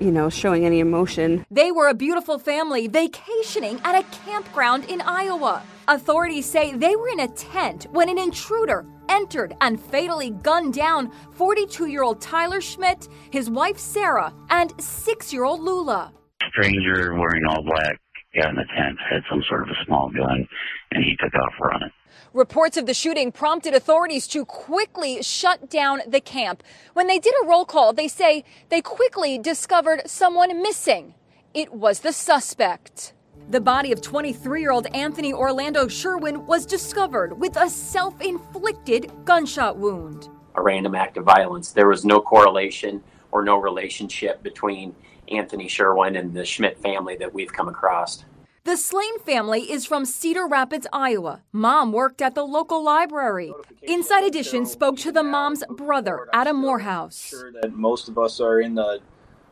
you 0.00 0.10
know, 0.10 0.28
showing 0.28 0.64
any 0.64 0.80
emotion. 0.80 1.44
They 1.50 1.72
were 1.72 1.88
a 1.88 1.94
beautiful 1.94 2.38
family 2.38 2.88
vacationing 2.88 3.80
at 3.84 3.94
a 3.94 4.04
campground 4.24 4.84
in 4.86 5.00
Iowa. 5.00 5.62
Authorities 5.88 6.46
say 6.46 6.72
they 6.72 6.96
were 6.96 7.08
in 7.08 7.20
a 7.20 7.28
tent 7.28 7.86
when 7.92 8.08
an 8.08 8.18
intruder 8.18 8.86
entered 9.08 9.54
and 9.60 9.80
fatally 9.80 10.30
gunned 10.30 10.74
down 10.74 11.10
42 11.32 11.86
year 11.86 12.02
old 12.02 12.20
Tyler 12.20 12.60
Schmidt, 12.60 13.08
his 13.30 13.50
wife 13.50 13.78
Sarah, 13.78 14.32
and 14.50 14.72
six 14.80 15.32
year 15.32 15.44
old 15.44 15.60
Lula. 15.60 16.12
Stranger 16.52 17.14
wearing 17.14 17.44
all 17.46 17.62
black 17.62 17.98
got 18.34 18.50
in 18.50 18.56
the 18.56 18.64
tent, 18.64 18.98
had 19.08 19.22
some 19.30 19.42
sort 19.48 19.62
of 19.62 19.68
a 19.68 19.84
small 19.86 20.10
gun, 20.10 20.46
and 20.92 21.04
he 21.04 21.16
took 21.16 21.34
off 21.34 21.52
running. 21.60 21.90
Reports 22.32 22.76
of 22.76 22.86
the 22.86 22.94
shooting 22.94 23.30
prompted 23.32 23.74
authorities 23.74 24.26
to 24.28 24.44
quickly 24.44 25.22
shut 25.22 25.70
down 25.70 26.00
the 26.06 26.20
camp. 26.20 26.62
When 26.92 27.06
they 27.06 27.18
did 27.18 27.34
a 27.42 27.46
roll 27.46 27.64
call, 27.64 27.92
they 27.92 28.08
say 28.08 28.44
they 28.70 28.80
quickly 28.80 29.38
discovered 29.38 30.02
someone 30.06 30.62
missing. 30.62 31.14
It 31.52 31.72
was 31.72 32.00
the 32.00 32.12
suspect. 32.12 33.12
The 33.50 33.60
body 33.60 33.92
of 33.92 34.00
23 34.00 34.60
year 34.60 34.72
old 34.72 34.86
Anthony 34.94 35.32
Orlando 35.32 35.86
Sherwin 35.86 36.46
was 36.46 36.66
discovered 36.66 37.38
with 37.38 37.56
a 37.56 37.68
self 37.68 38.20
inflicted 38.20 39.12
gunshot 39.24 39.76
wound. 39.76 40.28
A 40.54 40.62
random 40.62 40.94
act 40.94 41.16
of 41.16 41.24
violence. 41.24 41.72
There 41.72 41.88
was 41.88 42.04
no 42.04 42.20
correlation 42.20 43.02
or 43.32 43.44
no 43.44 43.58
relationship 43.58 44.42
between 44.42 44.94
Anthony 45.28 45.68
Sherwin 45.68 46.16
and 46.16 46.34
the 46.34 46.44
Schmidt 46.44 46.78
family 46.78 47.16
that 47.16 47.32
we've 47.32 47.52
come 47.52 47.68
across. 47.68 48.24
The 48.64 48.78
Slane 48.78 49.18
family 49.20 49.70
is 49.70 49.84
from 49.84 50.06
Cedar 50.06 50.46
Rapids, 50.46 50.86
Iowa. 50.90 51.42
Mom 51.52 51.92
worked 51.92 52.22
at 52.22 52.34
the 52.34 52.44
local 52.44 52.82
library. 52.82 53.52
Inside 53.82 54.24
Edition 54.24 54.64
spoke 54.64 54.96
to 55.00 55.12
the 55.12 55.22
mom's 55.22 55.62
brother, 55.68 56.28
Adam 56.32 56.56
Morehouse. 56.56 57.28
Sure 57.28 57.52
that 57.60 57.74
most 57.74 58.08
of 58.08 58.16
us 58.16 58.40
are 58.40 58.60
in 58.60 58.74
the 58.74 59.00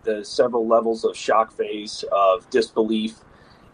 the 0.04 0.24
several 0.24 0.66
levels 0.66 1.04
of 1.04 1.16
shock 1.16 1.52
phase 1.52 2.04
of 2.10 2.48
disbelief, 2.50 3.16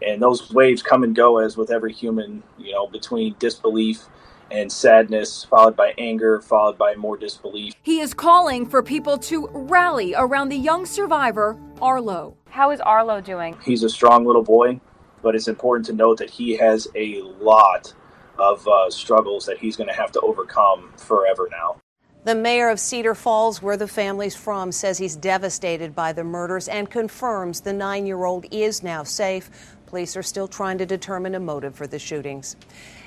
and 0.05 0.21
those 0.21 0.51
waves 0.51 0.83
come 0.83 1.03
and 1.03 1.15
go 1.15 1.37
as 1.39 1.55
with 1.55 1.71
every 1.71 1.93
human. 1.93 2.43
You 2.57 2.73
know, 2.73 2.87
between 2.87 3.35
disbelief 3.39 4.05
and 4.51 4.71
sadness, 4.71 5.43
followed 5.43 5.75
by 5.75 5.93
anger, 5.97 6.41
followed 6.41 6.77
by 6.77 6.95
more 6.95 7.17
disbelief. 7.17 7.73
He 7.81 7.99
is 7.99 8.13
calling 8.13 8.65
for 8.65 8.83
people 8.83 9.17
to 9.19 9.47
rally 9.51 10.13
around 10.15 10.49
the 10.49 10.57
young 10.57 10.85
survivor, 10.85 11.59
Arlo. 11.81 12.35
How 12.49 12.71
is 12.71 12.79
Arlo 12.81 13.21
doing? 13.21 13.57
He's 13.63 13.83
a 13.83 13.89
strong 13.89 14.25
little 14.25 14.43
boy 14.43 14.79
but 15.21 15.35
it's 15.35 15.47
important 15.47 15.85
to 15.87 15.93
note 15.93 16.17
that 16.17 16.29
he 16.29 16.55
has 16.57 16.87
a 16.95 17.21
lot 17.39 17.93
of 18.37 18.65
uh, 18.67 18.89
struggles 18.89 19.45
that 19.45 19.57
he's 19.57 19.75
going 19.75 19.89
to 19.89 19.95
have 19.95 20.11
to 20.13 20.21
overcome 20.21 20.91
forever 20.97 21.49
now. 21.51 21.77
The 22.25 22.35
mayor 22.35 22.69
of 22.69 22.79
Cedar 22.79 23.15
Falls, 23.15 23.61
where 23.61 23.77
the 23.77 23.87
family's 23.87 24.35
from, 24.35 24.71
says 24.71 24.97
he's 24.97 25.15
devastated 25.15 25.95
by 25.95 26.13
the 26.13 26.23
murders 26.23 26.67
and 26.67 26.89
confirms 26.89 27.61
the 27.61 27.73
nine 27.73 28.05
year 28.05 28.25
old 28.25 28.45
is 28.51 28.83
now 28.83 29.03
safe. 29.03 29.49
Police 29.85 30.15
are 30.15 30.23
still 30.23 30.47
trying 30.47 30.77
to 30.77 30.85
determine 30.85 31.35
a 31.35 31.39
motive 31.39 31.75
for 31.75 31.87
the 31.87 31.97
shootings. 31.97 32.55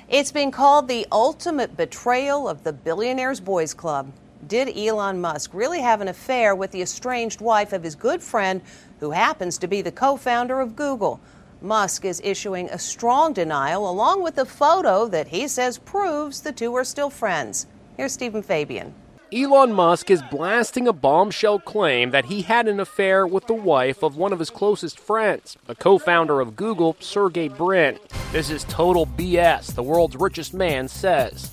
It's 0.09 0.33
been 0.33 0.51
called 0.51 0.89
the 0.89 1.07
ultimate 1.13 1.77
betrayal 1.77 2.49
of 2.49 2.63
the 2.63 2.73
Billionaires 2.73 3.39
Boys 3.39 3.73
Club. 3.73 4.11
Did 4.45 4.77
Elon 4.77 5.21
Musk 5.21 5.51
really 5.53 5.79
have 5.79 6.01
an 6.01 6.09
affair 6.09 6.53
with 6.53 6.71
the 6.71 6.81
estranged 6.81 7.39
wife 7.39 7.71
of 7.71 7.83
his 7.83 7.95
good 7.95 8.21
friend, 8.21 8.61
who 8.99 9.11
happens 9.11 9.57
to 9.59 9.67
be 9.67 9.81
the 9.81 9.93
co 9.93 10.17
founder 10.17 10.59
of 10.59 10.75
Google? 10.75 11.21
Musk 11.61 12.03
is 12.03 12.21
issuing 12.21 12.69
a 12.69 12.77
strong 12.77 13.31
denial 13.31 13.89
along 13.89 14.21
with 14.21 14.37
a 14.37 14.45
photo 14.45 15.07
that 15.07 15.29
he 15.29 15.47
says 15.47 15.77
proves 15.77 16.41
the 16.41 16.51
two 16.51 16.75
are 16.75 16.83
still 16.83 17.09
friends. 17.09 17.65
Here's 17.95 18.11
Stephen 18.11 18.43
Fabian. 18.43 18.93
Elon 19.35 19.73
Musk 19.73 20.11
is 20.11 20.21
blasting 20.21 20.87
a 20.87 20.93
bombshell 20.93 21.57
claim 21.57 22.11
that 22.11 22.25
he 22.25 22.43
had 22.43 22.67
an 22.67 22.79
affair 22.79 23.25
with 23.25 23.47
the 23.47 23.55
wife 23.55 24.03
of 24.03 24.15
one 24.15 24.31
of 24.31 24.37
his 24.37 24.51
closest 24.51 24.99
friends, 24.99 25.57
a 25.67 25.73
co 25.73 25.97
founder 25.97 26.39
of 26.39 26.55
Google, 26.55 26.95
Sergey 26.99 27.47
Brin. 27.47 27.97
This 28.31 28.51
is 28.51 28.63
total 28.65 29.07
BS, 29.07 29.73
the 29.73 29.81
world's 29.81 30.15
richest 30.15 30.53
man 30.53 30.87
says. 30.87 31.49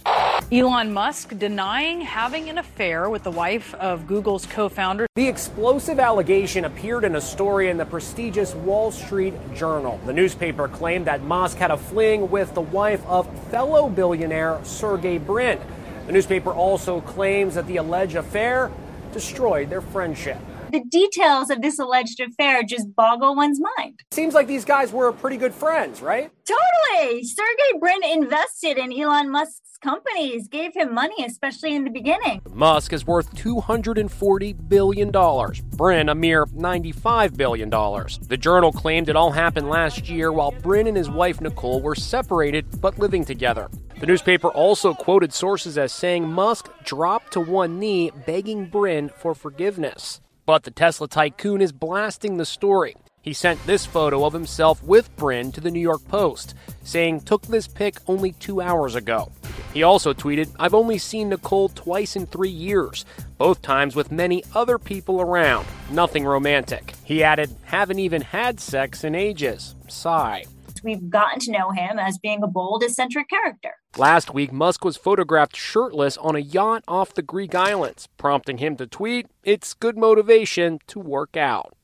Elon 0.53 0.93
Musk 0.93 1.39
denying 1.39 2.03
having 2.03 2.51
an 2.51 2.59
affair 2.59 3.09
with 3.09 3.23
the 3.23 3.31
wife 3.31 3.73
of 3.77 4.07
Google's 4.07 4.45
co 4.45 4.69
founder. 4.69 5.07
The 5.15 5.29
explosive 5.29 5.99
allegation 5.99 6.67
appeared 6.67 7.05
in 7.05 7.17
a 7.17 7.21
story 7.21 7.71
in 7.71 7.79
the 7.79 7.87
prestigious 7.87 8.55
Wall 8.57 8.91
Street 8.91 9.33
Journal. 9.55 9.99
The 10.05 10.13
newspaper 10.13 10.69
claimed 10.69 11.07
that 11.07 11.23
Musk 11.23 11.57
had 11.57 11.71
a 11.71 11.79
fling 11.79 12.31
with 12.31 12.53
the 12.53 12.61
wife 12.61 13.07
of 13.07 13.27
fellow 13.49 13.89
billionaire 13.89 14.61
Sergey 14.65 15.17
Brin. 15.17 15.59
The 16.11 16.15
newspaper 16.15 16.53
also 16.53 17.01
claims 17.01 17.55
that 17.55 17.69
the 17.69 17.77
alleged 17.77 18.17
affair 18.17 18.73
destroyed 19.13 19.71
their 19.71 19.81
friendship. 19.81 20.39
The 20.73 20.85
details 20.89 21.51
of 21.51 21.63
this 21.63 21.81
alleged 21.81 22.21
affair 22.21 22.63
just 22.63 22.95
boggle 22.95 23.35
one's 23.35 23.61
mind. 23.77 23.99
Seems 24.13 24.35
like 24.35 24.47
these 24.47 24.65
guys 24.65 24.93
were 24.93 25.11
pretty 25.11 25.37
good 25.37 25.53
friends, 25.53 26.01
right? 26.01 26.31
Totally. 26.45 27.25
Sergey 27.25 27.79
Brin 27.81 28.05
invested 28.05 28.79
in 28.79 28.93
Elon 28.93 29.31
Musk's 29.31 29.77
companies, 29.83 30.47
gave 30.47 30.73
him 30.75 30.95
money, 30.95 31.25
especially 31.25 31.75
in 31.75 31.83
the 31.83 31.91
beginning. 31.91 32.41
Musk 32.53 32.93
is 32.93 33.05
worth 33.05 33.35
$240 33.35 34.69
billion. 34.69 35.11
Brin 35.77 36.09
a 36.09 36.15
mere 36.15 36.47
$95 36.47 37.37
billion. 37.37 37.71
The 37.71 38.37
journal 38.39 38.71
claimed 38.71 39.09
it 39.09 39.17
all 39.17 39.33
happened 39.33 39.69
last 39.69 40.09
year 40.09 40.31
while 40.31 40.53
Brin 40.53 40.87
and 40.87 40.97
his 40.97 41.11
wife 41.11 41.41
Nicole 41.41 41.81
were 41.81 41.97
separated 41.97 42.81
but 42.81 42.97
living 42.97 43.25
together. 43.25 43.69
The 43.99 44.07
newspaper 44.07 44.51
also 44.51 44.95
quoted 44.95 45.33
sources 45.33 45.77
as 45.77 45.93
saying 45.93 46.29
Musk 46.29 46.71
dropped 46.85 47.33
to 47.33 47.41
one 47.41 47.81
knee 47.81 48.13
begging 48.25 48.67
Brin 48.67 49.09
for 49.09 49.35
forgiveness. 49.35 50.21
But 50.51 50.65
the 50.65 50.73
Tesla 50.73 51.07
tycoon 51.07 51.61
is 51.61 51.71
blasting 51.71 52.37
the 52.37 52.45
story. 52.45 52.97
He 53.23 53.33
sent 53.33 53.65
this 53.67 53.87
photo 53.87 54.25
of 54.25 54.33
himself 54.33 54.83
with 54.83 55.15
Brin 55.15 55.53
to 55.53 55.61
the 55.61 55.71
New 55.71 55.79
York 55.79 56.05
Post, 56.09 56.57
saying, 56.83 57.21
Took 57.21 57.43
this 57.47 57.69
pic 57.69 57.99
only 58.09 58.33
two 58.33 58.61
hours 58.61 58.97
ago. 58.97 59.31
He 59.73 59.85
also 59.85 60.13
tweeted, 60.13 60.53
I've 60.59 60.75
only 60.75 60.99
seen 60.99 61.29
Nicole 61.29 61.69
twice 61.69 62.17
in 62.17 62.27
three 62.27 62.51
years, 62.51 63.05
both 63.39 63.63
times 63.63 63.95
with 63.95 64.11
many 64.11 64.43
other 64.53 64.77
people 64.77 65.21
around. 65.21 65.69
Nothing 65.89 66.25
romantic. 66.25 66.95
He 67.05 67.23
added, 67.23 67.55
Haven't 67.63 68.01
even 68.01 68.23
had 68.23 68.59
sex 68.59 69.05
in 69.05 69.15
ages. 69.15 69.77
Sigh. 69.87 70.47
We've 70.83 71.11
gotten 71.11 71.41
to 71.41 71.51
know 71.51 71.71
him 71.71 71.99
as 71.99 72.19
being 72.19 72.43
a 72.43 72.47
bold, 72.47 72.83
eccentric 72.83 73.29
character. 73.29 73.75
Last 73.97 74.33
week, 74.33 74.53
Musk 74.53 74.85
was 74.85 74.97
photographed 74.97 75.57
shirtless 75.57 76.17
on 76.17 76.37
a 76.37 76.41
yacht 76.41 76.85
off 76.89 77.13
the 77.13 77.23
Greek 77.23 77.55
islands, 77.55 78.09
prompting 78.17 78.59
him 78.59 78.77
to 78.77 78.87
tweet, 78.87 79.27
It's 79.45 79.75
good 79.75 79.99
motivation 79.99 80.79
to 80.87 80.99
work 80.99 81.37
out. 81.37 81.75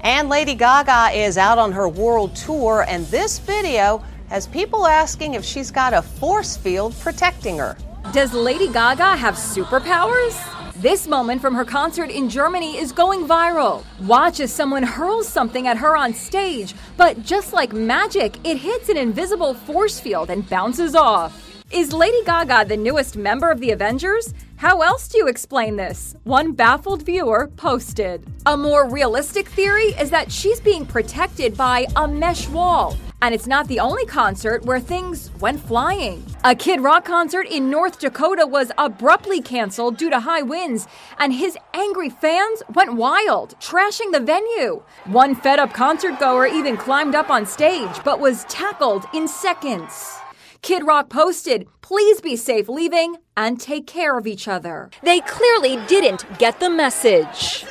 And 0.00 0.28
Lady 0.28 0.54
Gaga 0.54 1.16
is 1.16 1.36
out 1.36 1.58
on 1.58 1.72
her 1.72 1.88
world 1.88 2.36
tour, 2.36 2.84
and 2.86 3.04
this 3.06 3.38
video 3.40 4.04
has 4.28 4.46
people 4.46 4.86
asking 4.86 5.34
if 5.34 5.44
she's 5.44 5.70
got 5.70 5.94
a 5.94 6.02
force 6.02 6.56
field 6.56 6.94
protecting 7.00 7.58
her. 7.58 7.76
Does 8.12 8.32
Lady 8.32 8.68
Gaga 8.68 9.16
have 9.16 9.34
superpowers? 9.34 10.55
This 10.80 11.08
moment 11.08 11.40
from 11.40 11.54
her 11.54 11.64
concert 11.64 12.10
in 12.10 12.28
Germany 12.28 12.76
is 12.76 12.92
going 12.92 13.26
viral. 13.26 13.82
Watch 14.00 14.40
as 14.40 14.52
someone 14.52 14.82
hurls 14.82 15.26
something 15.26 15.66
at 15.66 15.78
her 15.78 15.96
on 15.96 16.12
stage, 16.12 16.74
but 16.98 17.22
just 17.22 17.54
like 17.54 17.72
magic, 17.72 18.36
it 18.46 18.58
hits 18.58 18.90
an 18.90 18.98
invisible 18.98 19.54
force 19.54 19.98
field 19.98 20.28
and 20.28 20.46
bounces 20.50 20.94
off. 20.94 21.62
Is 21.70 21.94
Lady 21.94 22.22
Gaga 22.26 22.66
the 22.66 22.76
newest 22.76 23.16
member 23.16 23.50
of 23.50 23.58
the 23.58 23.70
Avengers? 23.70 24.34
How 24.56 24.82
else 24.82 25.08
do 25.08 25.16
you 25.16 25.28
explain 25.28 25.76
this? 25.76 26.14
One 26.24 26.52
baffled 26.52 27.04
viewer 27.04 27.50
posted. 27.56 28.26
A 28.44 28.54
more 28.54 28.86
realistic 28.86 29.48
theory 29.48 29.94
is 29.98 30.10
that 30.10 30.30
she's 30.30 30.60
being 30.60 30.84
protected 30.84 31.56
by 31.56 31.86
a 31.96 32.06
mesh 32.06 32.50
wall. 32.50 32.98
And 33.22 33.34
it's 33.34 33.46
not 33.46 33.66
the 33.66 33.80
only 33.80 34.04
concert 34.06 34.64
where 34.64 34.78
things 34.78 35.30
went 35.40 35.60
flying. 35.60 36.24
A 36.44 36.54
Kid 36.54 36.80
Rock 36.80 37.04
concert 37.04 37.46
in 37.48 37.70
North 37.70 37.98
Dakota 37.98 38.46
was 38.46 38.70
abruptly 38.78 39.40
canceled 39.40 39.96
due 39.96 40.10
to 40.10 40.20
high 40.20 40.42
winds, 40.42 40.86
and 41.18 41.32
his 41.32 41.56
angry 41.74 42.10
fans 42.10 42.62
went 42.74 42.94
wild, 42.94 43.54
trashing 43.58 44.12
the 44.12 44.20
venue. 44.20 44.82
One 45.06 45.34
fed 45.34 45.58
up 45.58 45.72
concert 45.72 46.20
goer 46.20 46.46
even 46.46 46.76
climbed 46.76 47.14
up 47.14 47.30
on 47.30 47.46
stage, 47.46 48.04
but 48.04 48.20
was 48.20 48.44
tackled 48.44 49.06
in 49.14 49.26
seconds. 49.26 50.18
Kid 50.62 50.86
Rock 50.86 51.08
posted, 51.08 51.66
please 51.80 52.20
be 52.20 52.36
safe 52.36 52.68
leaving 52.68 53.16
and 53.36 53.60
take 53.60 53.86
care 53.86 54.18
of 54.18 54.26
each 54.26 54.48
other. 54.48 54.90
They 55.02 55.20
clearly 55.20 55.76
didn't 55.86 56.38
get 56.38 56.60
the 56.60 56.70
message. 56.70 57.64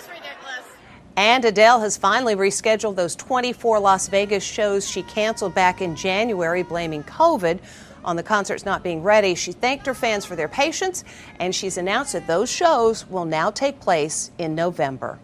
And 1.18 1.46
Adele 1.46 1.80
has 1.80 1.96
finally 1.96 2.36
rescheduled 2.36 2.96
those 2.96 3.16
24 3.16 3.80
Las 3.80 4.08
Vegas 4.10 4.44
shows 4.44 4.90
she 4.90 5.02
canceled 5.04 5.56
back 5.56 5.82
in 5.82 5.96
January, 5.96 6.62
blaming 6.62 7.04
COVID 7.04 7.60
on 8.04 8.16
the 8.16 8.24
concerts 8.24 8.66
not 8.66 8.84
being 8.84 9.02
ready. 9.02 9.34
She 9.34 9.52
thanked 9.52 9.86
her 9.86 9.94
fans 9.94 10.26
for 10.26 10.36
their 10.36 10.50
patience, 10.50 11.04
and 11.40 11.56
she's 11.56 11.78
announced 11.78 12.14
that 12.14 12.28
those 12.28 12.52
shows 12.52 13.10
will 13.10 13.26
now 13.26 13.50
take 13.50 13.80
place 13.80 14.32
in 14.38 14.56
November. 14.56 15.18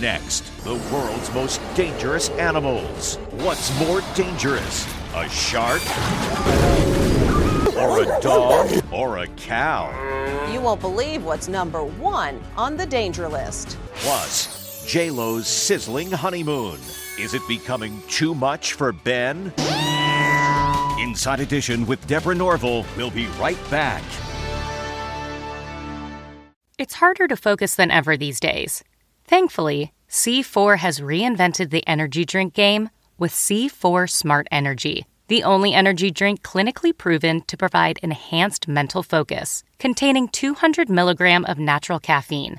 Next, 0.00 0.44
the 0.64 0.74
world's 0.92 1.32
most 1.32 1.60
dangerous 1.74 2.28
animals. 2.30 3.16
What's 3.42 3.76
more 3.80 4.02
dangerous, 4.14 4.86
a 5.14 5.28
shark? 5.28 5.82
Or 7.76 8.02
a 8.02 8.20
dog? 8.20 8.82
Or 8.92 9.18
a 9.18 9.26
cow? 9.28 9.90
You 10.52 10.60
won't 10.60 10.80
believe 10.80 11.24
what's 11.24 11.48
number 11.48 11.84
one 11.84 12.40
on 12.56 12.76
the 12.76 12.86
danger 12.86 13.28
list. 13.28 13.76
Plus, 13.94 14.63
J-Lo's 14.86 15.46
sizzling 15.46 16.10
honeymoon. 16.10 16.78
Is 17.18 17.34
it 17.34 17.42
becoming 17.48 18.02
too 18.08 18.34
much 18.34 18.74
for 18.74 18.92
Ben? 18.92 19.52
Inside 20.98 21.40
Edition 21.40 21.86
with 21.86 22.06
Deborah 22.06 22.34
Norville. 22.34 22.84
We'll 22.96 23.10
be 23.10 23.26
right 23.38 23.58
back. 23.70 24.02
It's 26.76 26.94
harder 26.94 27.28
to 27.28 27.36
focus 27.36 27.76
than 27.76 27.90
ever 27.90 28.16
these 28.16 28.40
days. 28.40 28.82
Thankfully, 29.24 29.92
C4 30.10 30.78
has 30.78 31.00
reinvented 31.00 31.70
the 31.70 31.86
energy 31.86 32.24
drink 32.24 32.52
game 32.52 32.90
with 33.18 33.32
C4 33.32 34.10
Smart 34.10 34.46
Energy, 34.50 35.06
the 35.28 35.44
only 35.44 35.72
energy 35.72 36.10
drink 36.10 36.42
clinically 36.42 36.96
proven 36.96 37.42
to 37.42 37.56
provide 37.56 37.98
enhanced 38.02 38.68
mental 38.68 39.02
focus, 39.02 39.64
containing 39.78 40.28
200 40.28 40.90
milligram 40.90 41.44
of 41.46 41.58
natural 41.58 42.00
caffeine, 42.00 42.58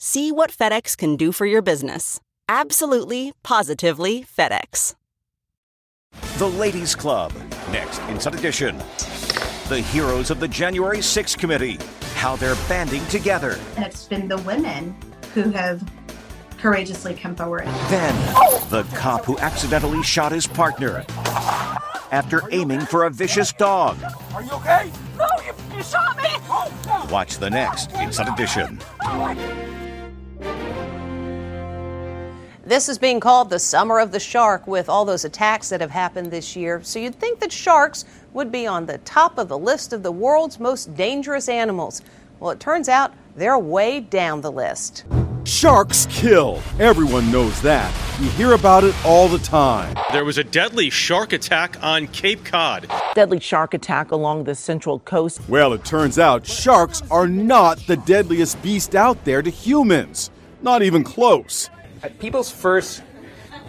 See 0.00 0.30
what 0.30 0.52
FedEx 0.52 0.96
can 0.96 1.16
do 1.16 1.32
for 1.32 1.44
your 1.44 1.60
business. 1.60 2.20
Absolutely, 2.48 3.32
positively 3.42 4.24
FedEx. 4.24 4.94
The 6.38 6.46
Ladies 6.46 6.94
Club. 6.94 7.32
Next, 7.72 7.98
Inside 8.02 8.36
Edition. 8.36 8.78
The 9.68 9.80
heroes 9.80 10.30
of 10.30 10.38
the 10.38 10.46
January 10.46 10.98
6th 10.98 11.36
Committee. 11.36 11.78
How 12.14 12.36
they're 12.36 12.54
banding 12.68 13.04
together. 13.06 13.58
And 13.74 13.84
it's 13.84 14.04
been 14.04 14.28
the 14.28 14.38
women 14.38 14.94
who 15.34 15.50
have 15.50 15.82
courageously 16.58 17.14
come 17.14 17.34
forward. 17.34 17.64
Then, 17.88 18.14
the 18.70 18.86
cop 18.94 19.24
who 19.24 19.36
accidentally 19.38 20.04
shot 20.04 20.30
his 20.30 20.46
partner 20.46 21.04
after 22.12 22.42
aiming 22.52 22.82
for 22.82 23.04
a 23.04 23.10
vicious 23.10 23.52
dog. 23.52 23.98
Are 24.32 24.44
you 24.44 24.50
okay? 24.52 24.92
No, 25.18 25.26
you, 25.44 25.76
you 25.76 25.82
shot 25.82 26.16
me! 26.18 26.28
Watch 27.12 27.38
the 27.38 27.50
next 27.50 27.92
Inside 27.94 28.32
Edition. 28.32 28.78
This 32.68 32.90
is 32.90 32.98
being 32.98 33.18
called 33.18 33.48
the 33.48 33.58
summer 33.58 33.98
of 33.98 34.12
the 34.12 34.20
shark 34.20 34.66
with 34.66 34.90
all 34.90 35.06
those 35.06 35.24
attacks 35.24 35.70
that 35.70 35.80
have 35.80 35.90
happened 35.90 36.30
this 36.30 36.54
year. 36.54 36.82
So 36.82 36.98
you'd 36.98 37.14
think 37.14 37.40
that 37.40 37.50
sharks 37.50 38.04
would 38.34 38.52
be 38.52 38.66
on 38.66 38.84
the 38.84 38.98
top 38.98 39.38
of 39.38 39.48
the 39.48 39.56
list 39.56 39.94
of 39.94 40.02
the 40.02 40.12
world's 40.12 40.60
most 40.60 40.94
dangerous 40.94 41.48
animals. 41.48 42.02
Well, 42.38 42.50
it 42.50 42.60
turns 42.60 42.90
out 42.90 43.14
they're 43.36 43.58
way 43.58 44.00
down 44.00 44.42
the 44.42 44.52
list. 44.52 45.06
Sharks 45.44 46.06
kill. 46.10 46.60
Everyone 46.78 47.32
knows 47.32 47.58
that. 47.62 47.90
You 48.20 48.28
hear 48.32 48.52
about 48.52 48.84
it 48.84 48.94
all 49.02 49.28
the 49.28 49.38
time. 49.38 49.96
There 50.12 50.26
was 50.26 50.36
a 50.36 50.44
deadly 50.44 50.90
shark 50.90 51.32
attack 51.32 51.82
on 51.82 52.06
Cape 52.08 52.44
Cod. 52.44 52.86
Deadly 53.14 53.40
shark 53.40 53.72
attack 53.72 54.10
along 54.10 54.44
the 54.44 54.54
central 54.54 54.98
coast. 54.98 55.40
Well, 55.48 55.72
it 55.72 55.86
turns 55.86 56.18
out 56.18 56.46
sharks 56.46 57.02
are 57.10 57.28
not 57.28 57.78
the 57.86 57.96
deadliest 57.96 58.60
beast 58.60 58.94
out 58.94 59.24
there 59.24 59.40
to 59.40 59.48
humans. 59.48 60.30
Not 60.60 60.82
even 60.82 61.02
close. 61.02 61.70
People's 62.18 62.50
first 62.50 63.02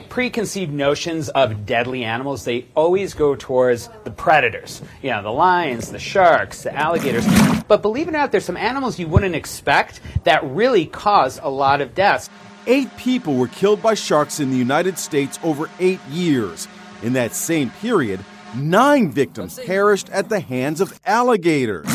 preconceived 0.09 0.73
notions 0.73 1.29
of 1.29 1.65
deadly 1.65 2.03
animals, 2.03 2.43
they 2.43 2.65
always 2.75 3.13
go 3.13 3.35
towards 3.35 3.89
the 4.03 4.11
predators. 4.11 4.81
You 5.01 5.11
know, 5.11 5.21
the 5.21 5.31
lions, 5.31 5.91
the 5.91 5.99
sharks, 5.99 6.63
the 6.63 6.75
alligators. 6.75 7.25
But 7.67 7.81
believe 7.81 8.07
it 8.07 8.09
or 8.09 8.17
not, 8.17 8.31
there's 8.31 8.45
some 8.45 8.57
animals 8.57 8.99
you 8.99 9.07
wouldn't 9.07 9.35
expect 9.35 10.01
that 10.23 10.43
really 10.43 10.85
cause 10.85 11.39
a 11.41 11.49
lot 11.49 11.81
of 11.81 11.95
deaths. 11.95 12.29
Eight 12.67 12.95
people 12.97 13.35
were 13.35 13.47
killed 13.47 13.81
by 13.81 13.93
sharks 13.93 14.39
in 14.39 14.51
the 14.51 14.57
United 14.57 14.97
States 14.97 15.39
over 15.43 15.69
eight 15.79 16.01
years. 16.09 16.67
In 17.01 17.13
that 17.13 17.33
same 17.33 17.69
period, 17.69 18.19
nine 18.55 19.11
victims 19.11 19.59
perished 19.65 20.09
at 20.09 20.29
the 20.29 20.39
hands 20.39 20.81
of 20.81 20.99
alligators. 21.05 21.87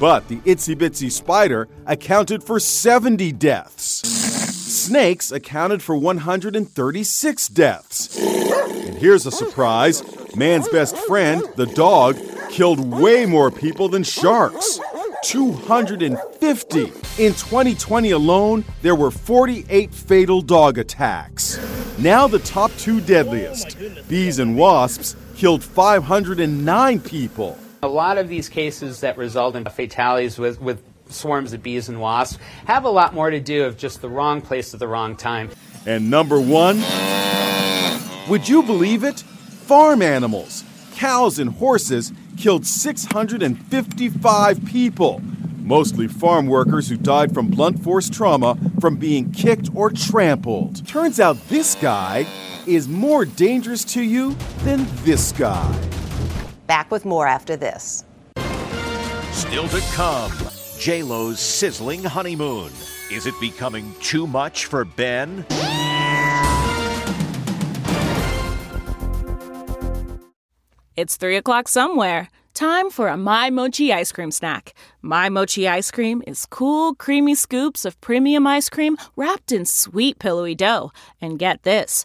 But 0.00 0.28
the 0.28 0.36
itsy 0.38 0.76
bitsy 0.76 1.10
spider 1.10 1.68
accounted 1.84 2.44
for 2.44 2.60
70 2.60 3.32
deaths. 3.32 4.27
Snakes 4.88 5.30
accounted 5.30 5.82
for 5.82 5.94
136 5.98 7.48
deaths. 7.48 8.18
And 8.18 8.96
here's 8.96 9.26
a 9.26 9.30
surprise 9.30 10.02
man's 10.34 10.66
best 10.70 10.96
friend, 10.96 11.42
the 11.56 11.66
dog, 11.66 12.16
killed 12.48 12.80
way 12.80 13.26
more 13.26 13.50
people 13.50 13.90
than 13.90 14.02
sharks. 14.02 14.80
250. 15.24 16.80
In 16.80 17.34
2020 17.34 18.12
alone, 18.12 18.64
there 18.80 18.94
were 18.94 19.10
48 19.10 19.92
fatal 19.92 20.40
dog 20.40 20.78
attacks. 20.78 21.60
Now, 21.98 22.26
the 22.26 22.38
top 22.38 22.70
two 22.78 23.02
deadliest 23.02 23.76
bees 24.08 24.38
and 24.38 24.56
wasps 24.56 25.16
killed 25.36 25.62
509 25.62 27.00
people. 27.00 27.58
A 27.82 27.88
lot 27.88 28.16
of 28.16 28.30
these 28.30 28.48
cases 28.48 29.00
that 29.00 29.18
result 29.18 29.54
in 29.54 29.66
fatalities 29.66 30.38
with, 30.38 30.62
with 30.62 30.82
swarms 31.10 31.52
of 31.52 31.62
bees 31.62 31.88
and 31.88 32.00
wasps 32.00 32.38
have 32.66 32.84
a 32.84 32.88
lot 32.90 33.14
more 33.14 33.30
to 33.30 33.40
do 33.40 33.64
with 33.64 33.78
just 33.78 34.00
the 34.00 34.08
wrong 34.08 34.40
place 34.40 34.74
at 34.74 34.80
the 34.80 34.88
wrong 34.88 35.16
time. 35.16 35.50
And 35.86 36.10
number 36.10 36.40
one, 36.40 36.82
would 38.28 38.48
you 38.48 38.62
believe 38.62 39.04
it? 39.04 39.20
Farm 39.20 40.02
animals, 40.02 40.64
cows 40.94 41.38
and 41.38 41.50
horses 41.50 42.12
killed 42.36 42.66
655 42.66 44.64
people. 44.64 45.20
mostly 45.68 46.08
farm 46.08 46.46
workers 46.46 46.88
who 46.88 46.96
died 46.96 47.32
from 47.34 47.48
blunt 47.48 47.78
force 47.84 48.08
trauma 48.08 48.56
from 48.80 48.96
being 48.96 49.30
kicked 49.32 49.68
or 49.74 49.90
trampled. 49.90 50.86
Turns 50.86 51.20
out 51.20 51.36
this 51.48 51.74
guy 51.74 52.26
is 52.66 52.88
more 52.88 53.26
dangerous 53.26 53.84
to 53.84 54.02
you 54.02 54.34
than 54.60 54.86
this 55.04 55.30
guy. 55.32 55.78
Back 56.66 56.90
with 56.90 57.04
more 57.04 57.26
after 57.26 57.54
this. 57.54 58.04
Still 59.32 59.68
to 59.68 59.80
come, 59.92 60.32
J-Lo's 60.78 61.40
sizzling 61.40 62.04
honeymoon. 62.04 62.70
Is 63.10 63.26
it 63.26 63.34
becoming 63.40 63.92
too 64.00 64.28
much 64.28 64.66
for 64.66 64.84
Ben? 64.84 65.44
It's 70.96 71.16
3 71.16 71.36
o'clock 71.36 71.66
somewhere. 71.66 72.28
Time 72.54 72.90
for 72.90 73.08
a 73.08 73.16
My 73.16 73.50
Mochi 73.50 73.92
ice 73.92 74.12
cream 74.12 74.30
snack. 74.30 74.72
My 75.02 75.28
Mochi 75.28 75.66
ice 75.66 75.90
cream 75.90 76.22
is 76.26 76.46
cool, 76.46 76.94
creamy 76.94 77.34
scoops 77.34 77.84
of 77.84 78.00
premium 78.00 78.46
ice 78.46 78.68
cream 78.68 78.96
wrapped 79.16 79.50
in 79.50 79.64
sweet, 79.64 80.20
pillowy 80.20 80.54
dough. 80.54 80.92
And 81.20 81.40
get 81.40 81.64
this 81.64 82.04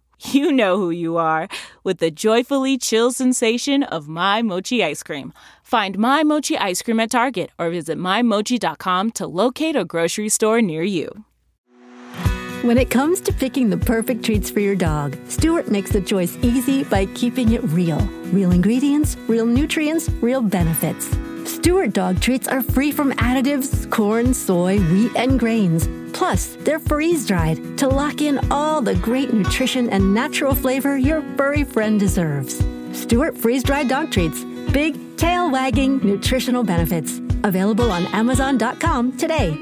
you 0.21 0.51
know 0.51 0.77
who 0.77 0.89
you 0.89 1.17
are 1.17 1.47
with 1.83 1.99
the 1.99 2.11
joyfully 2.11 2.77
chill 2.77 3.11
sensation 3.11 3.83
of 3.83 4.07
My 4.07 4.41
Mochi 4.41 4.83
ice 4.83 5.03
cream. 5.03 5.33
Find 5.63 5.97
My 5.97 6.23
Mochi 6.23 6.57
ice 6.57 6.81
cream 6.81 6.99
at 6.99 7.11
Target 7.11 7.51
or 7.57 7.69
visit 7.69 7.97
MyMochi.com 7.97 9.11
to 9.11 9.27
locate 9.27 9.75
a 9.75 9.85
grocery 9.85 10.29
store 10.29 10.61
near 10.61 10.83
you. 10.83 11.25
When 12.63 12.77
it 12.77 12.91
comes 12.91 13.21
to 13.21 13.33
picking 13.33 13.71
the 13.71 13.77
perfect 13.77 14.23
treats 14.23 14.51
for 14.51 14.59
your 14.59 14.75
dog, 14.75 15.17
Stewart 15.27 15.71
makes 15.71 15.91
the 15.91 16.01
choice 16.01 16.37
easy 16.43 16.83
by 16.83 17.07
keeping 17.15 17.53
it 17.53 17.63
real. 17.63 17.99
Real 18.31 18.51
ingredients, 18.51 19.17
real 19.27 19.47
nutrients, 19.47 20.09
real 20.21 20.41
benefits. 20.41 21.09
Stewart 21.49 21.93
dog 21.93 22.21
treats 22.21 22.47
are 22.47 22.61
free 22.61 22.91
from 22.91 23.13
additives, 23.13 23.89
corn, 23.89 24.33
soy, 24.33 24.77
wheat, 24.77 25.11
and 25.15 25.39
grains. 25.39 25.87
Plus, 26.13 26.55
they're 26.61 26.79
freeze 26.79 27.25
dried 27.25 27.77
to 27.77 27.87
lock 27.87 28.21
in 28.21 28.39
all 28.51 28.81
the 28.81 28.95
great 28.95 29.33
nutrition 29.33 29.89
and 29.89 30.13
natural 30.13 30.53
flavor 30.53 30.97
your 30.97 31.21
furry 31.35 31.63
friend 31.63 31.99
deserves. 31.99 32.63
Stewart 32.93 33.37
freeze 33.37 33.63
dried 33.63 33.87
dog 33.87 34.11
treats. 34.11 34.43
Big, 34.71 34.95
tail 35.17 35.49
wagging 35.49 35.97
nutritional 35.97 36.63
benefits. 36.63 37.19
Available 37.43 37.91
on 37.91 38.05
Amazon.com 38.07 39.17
today. 39.17 39.57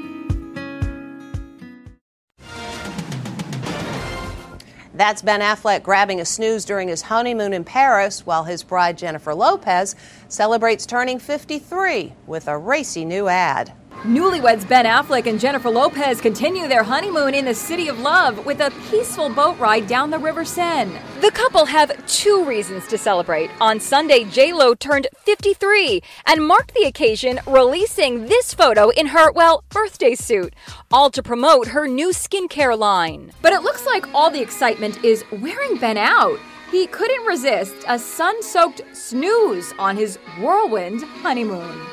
That's 5.00 5.22
Ben 5.22 5.40
Affleck 5.40 5.82
grabbing 5.82 6.20
a 6.20 6.26
snooze 6.26 6.66
during 6.66 6.88
his 6.88 7.00
honeymoon 7.00 7.54
in 7.54 7.64
Paris 7.64 8.26
while 8.26 8.44
his 8.44 8.62
bride 8.62 8.98
Jennifer 8.98 9.34
Lopez 9.34 9.96
celebrates 10.28 10.84
turning 10.84 11.18
53 11.18 12.12
with 12.26 12.48
a 12.48 12.58
racy 12.58 13.06
new 13.06 13.26
ad. 13.26 13.72
Newlyweds 14.04 14.66
Ben 14.66 14.86
Affleck 14.86 15.26
and 15.26 15.38
Jennifer 15.38 15.68
Lopez 15.68 16.22
continue 16.22 16.66
their 16.66 16.82
honeymoon 16.82 17.34
in 17.34 17.44
the 17.44 17.54
City 17.54 17.88
of 17.88 17.98
Love 17.98 18.46
with 18.46 18.60
a 18.60 18.72
peaceful 18.90 19.28
boat 19.28 19.58
ride 19.58 19.86
down 19.86 20.08
the 20.08 20.18
River 20.18 20.42
Seine. 20.42 20.98
The 21.20 21.30
couple 21.30 21.66
have 21.66 22.06
two 22.06 22.42
reasons 22.46 22.86
to 22.88 22.96
celebrate. 22.96 23.50
On 23.60 23.78
Sunday, 23.78 24.24
J-Lo 24.24 24.74
turned 24.74 25.06
53 25.18 26.00
and 26.24 26.46
marked 26.46 26.72
the 26.72 26.84
occasion 26.84 27.40
releasing 27.46 28.24
this 28.24 28.54
photo 28.54 28.88
in 28.88 29.08
her, 29.08 29.30
well, 29.32 29.64
birthday 29.68 30.14
suit, 30.14 30.54
all 30.90 31.10
to 31.10 31.22
promote 31.22 31.68
her 31.68 31.86
new 31.86 32.08
skincare 32.08 32.78
line. 32.78 33.32
But 33.42 33.52
it 33.52 33.60
looks 33.60 33.84
like 33.84 34.14
all 34.14 34.30
the 34.30 34.40
excitement 34.40 35.04
is 35.04 35.26
wearing 35.30 35.76
Ben 35.76 35.98
out. 35.98 36.38
He 36.70 36.86
couldn't 36.86 37.26
resist 37.26 37.74
a 37.86 37.98
sun 37.98 38.42
soaked 38.42 38.80
snooze 38.94 39.74
on 39.78 39.98
his 39.98 40.16
whirlwind 40.38 41.02
honeymoon. 41.02 41.84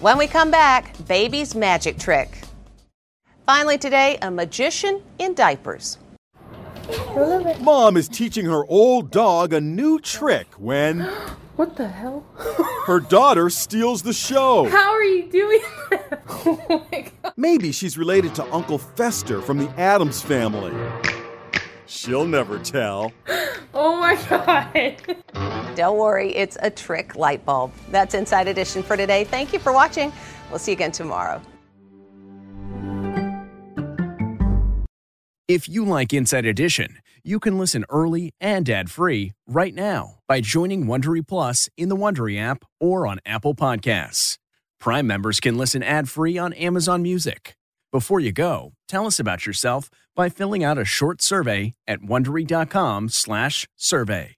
When 0.00 0.16
we 0.16 0.28
come 0.28 0.52
back, 0.52 0.94
baby's 1.08 1.56
magic 1.56 1.98
trick. 1.98 2.42
Finally, 3.46 3.78
today, 3.78 4.16
a 4.22 4.30
magician 4.30 5.02
in 5.18 5.34
diapers. 5.34 5.98
Mom 7.60 7.96
is 7.96 8.06
teaching 8.06 8.46
her 8.46 8.64
old 8.66 9.10
dog 9.10 9.52
a 9.52 9.60
new 9.60 9.98
trick 9.98 10.46
when 10.56 11.00
What 11.56 11.74
the 11.74 11.88
hell? 11.88 12.24
her 12.86 13.00
daughter 13.00 13.50
steals 13.50 14.02
the 14.02 14.12
show. 14.12 14.68
How 14.68 14.92
are 14.92 15.02
you 15.02 15.28
doing 15.30 15.60
that? 15.90 16.22
Oh 16.46 16.86
my 16.92 17.00
god. 17.00 17.32
Maybe 17.36 17.72
she's 17.72 17.98
related 17.98 18.36
to 18.36 18.44
Uncle 18.54 18.78
Fester 18.78 19.42
from 19.42 19.58
the 19.58 19.68
Addams 19.80 20.22
family. 20.22 20.72
She'll 21.86 22.26
never 22.26 22.60
tell. 22.60 23.12
Oh 23.74 24.00
my 24.00 24.16
god. 24.28 25.16
Don't 25.78 25.96
worry, 25.96 26.34
it's 26.34 26.58
a 26.60 26.68
trick 26.70 27.14
light 27.14 27.46
bulb. 27.46 27.72
That's 27.92 28.12
Inside 28.12 28.48
Edition 28.48 28.82
for 28.82 28.96
today. 28.96 29.22
Thank 29.22 29.52
you 29.52 29.60
for 29.60 29.72
watching. 29.72 30.12
We'll 30.50 30.58
see 30.58 30.72
you 30.72 30.76
again 30.76 30.90
tomorrow. 30.90 31.40
If 35.46 35.68
you 35.68 35.84
like 35.84 36.12
Inside 36.12 36.46
Edition, 36.46 36.98
you 37.22 37.38
can 37.38 37.58
listen 37.58 37.84
early 37.90 38.32
and 38.40 38.68
ad-free 38.68 39.34
right 39.46 39.72
now 39.72 40.16
by 40.26 40.40
joining 40.40 40.86
Wondery 40.86 41.24
Plus 41.24 41.68
in 41.76 41.88
the 41.88 41.96
Wondery 41.96 42.40
app 42.40 42.64
or 42.80 43.06
on 43.06 43.20
Apple 43.24 43.54
Podcasts. 43.54 44.36
Prime 44.80 45.06
members 45.06 45.38
can 45.38 45.56
listen 45.56 45.84
ad-free 45.84 46.38
on 46.38 46.54
Amazon 46.54 47.02
Music. 47.02 47.54
Before 47.92 48.18
you 48.18 48.32
go, 48.32 48.72
tell 48.88 49.06
us 49.06 49.20
about 49.20 49.46
yourself 49.46 49.90
by 50.16 50.28
filling 50.28 50.64
out 50.64 50.76
a 50.76 50.84
short 50.84 51.22
survey 51.22 51.74
at 51.86 52.00
wondery.com/survey. 52.00 54.37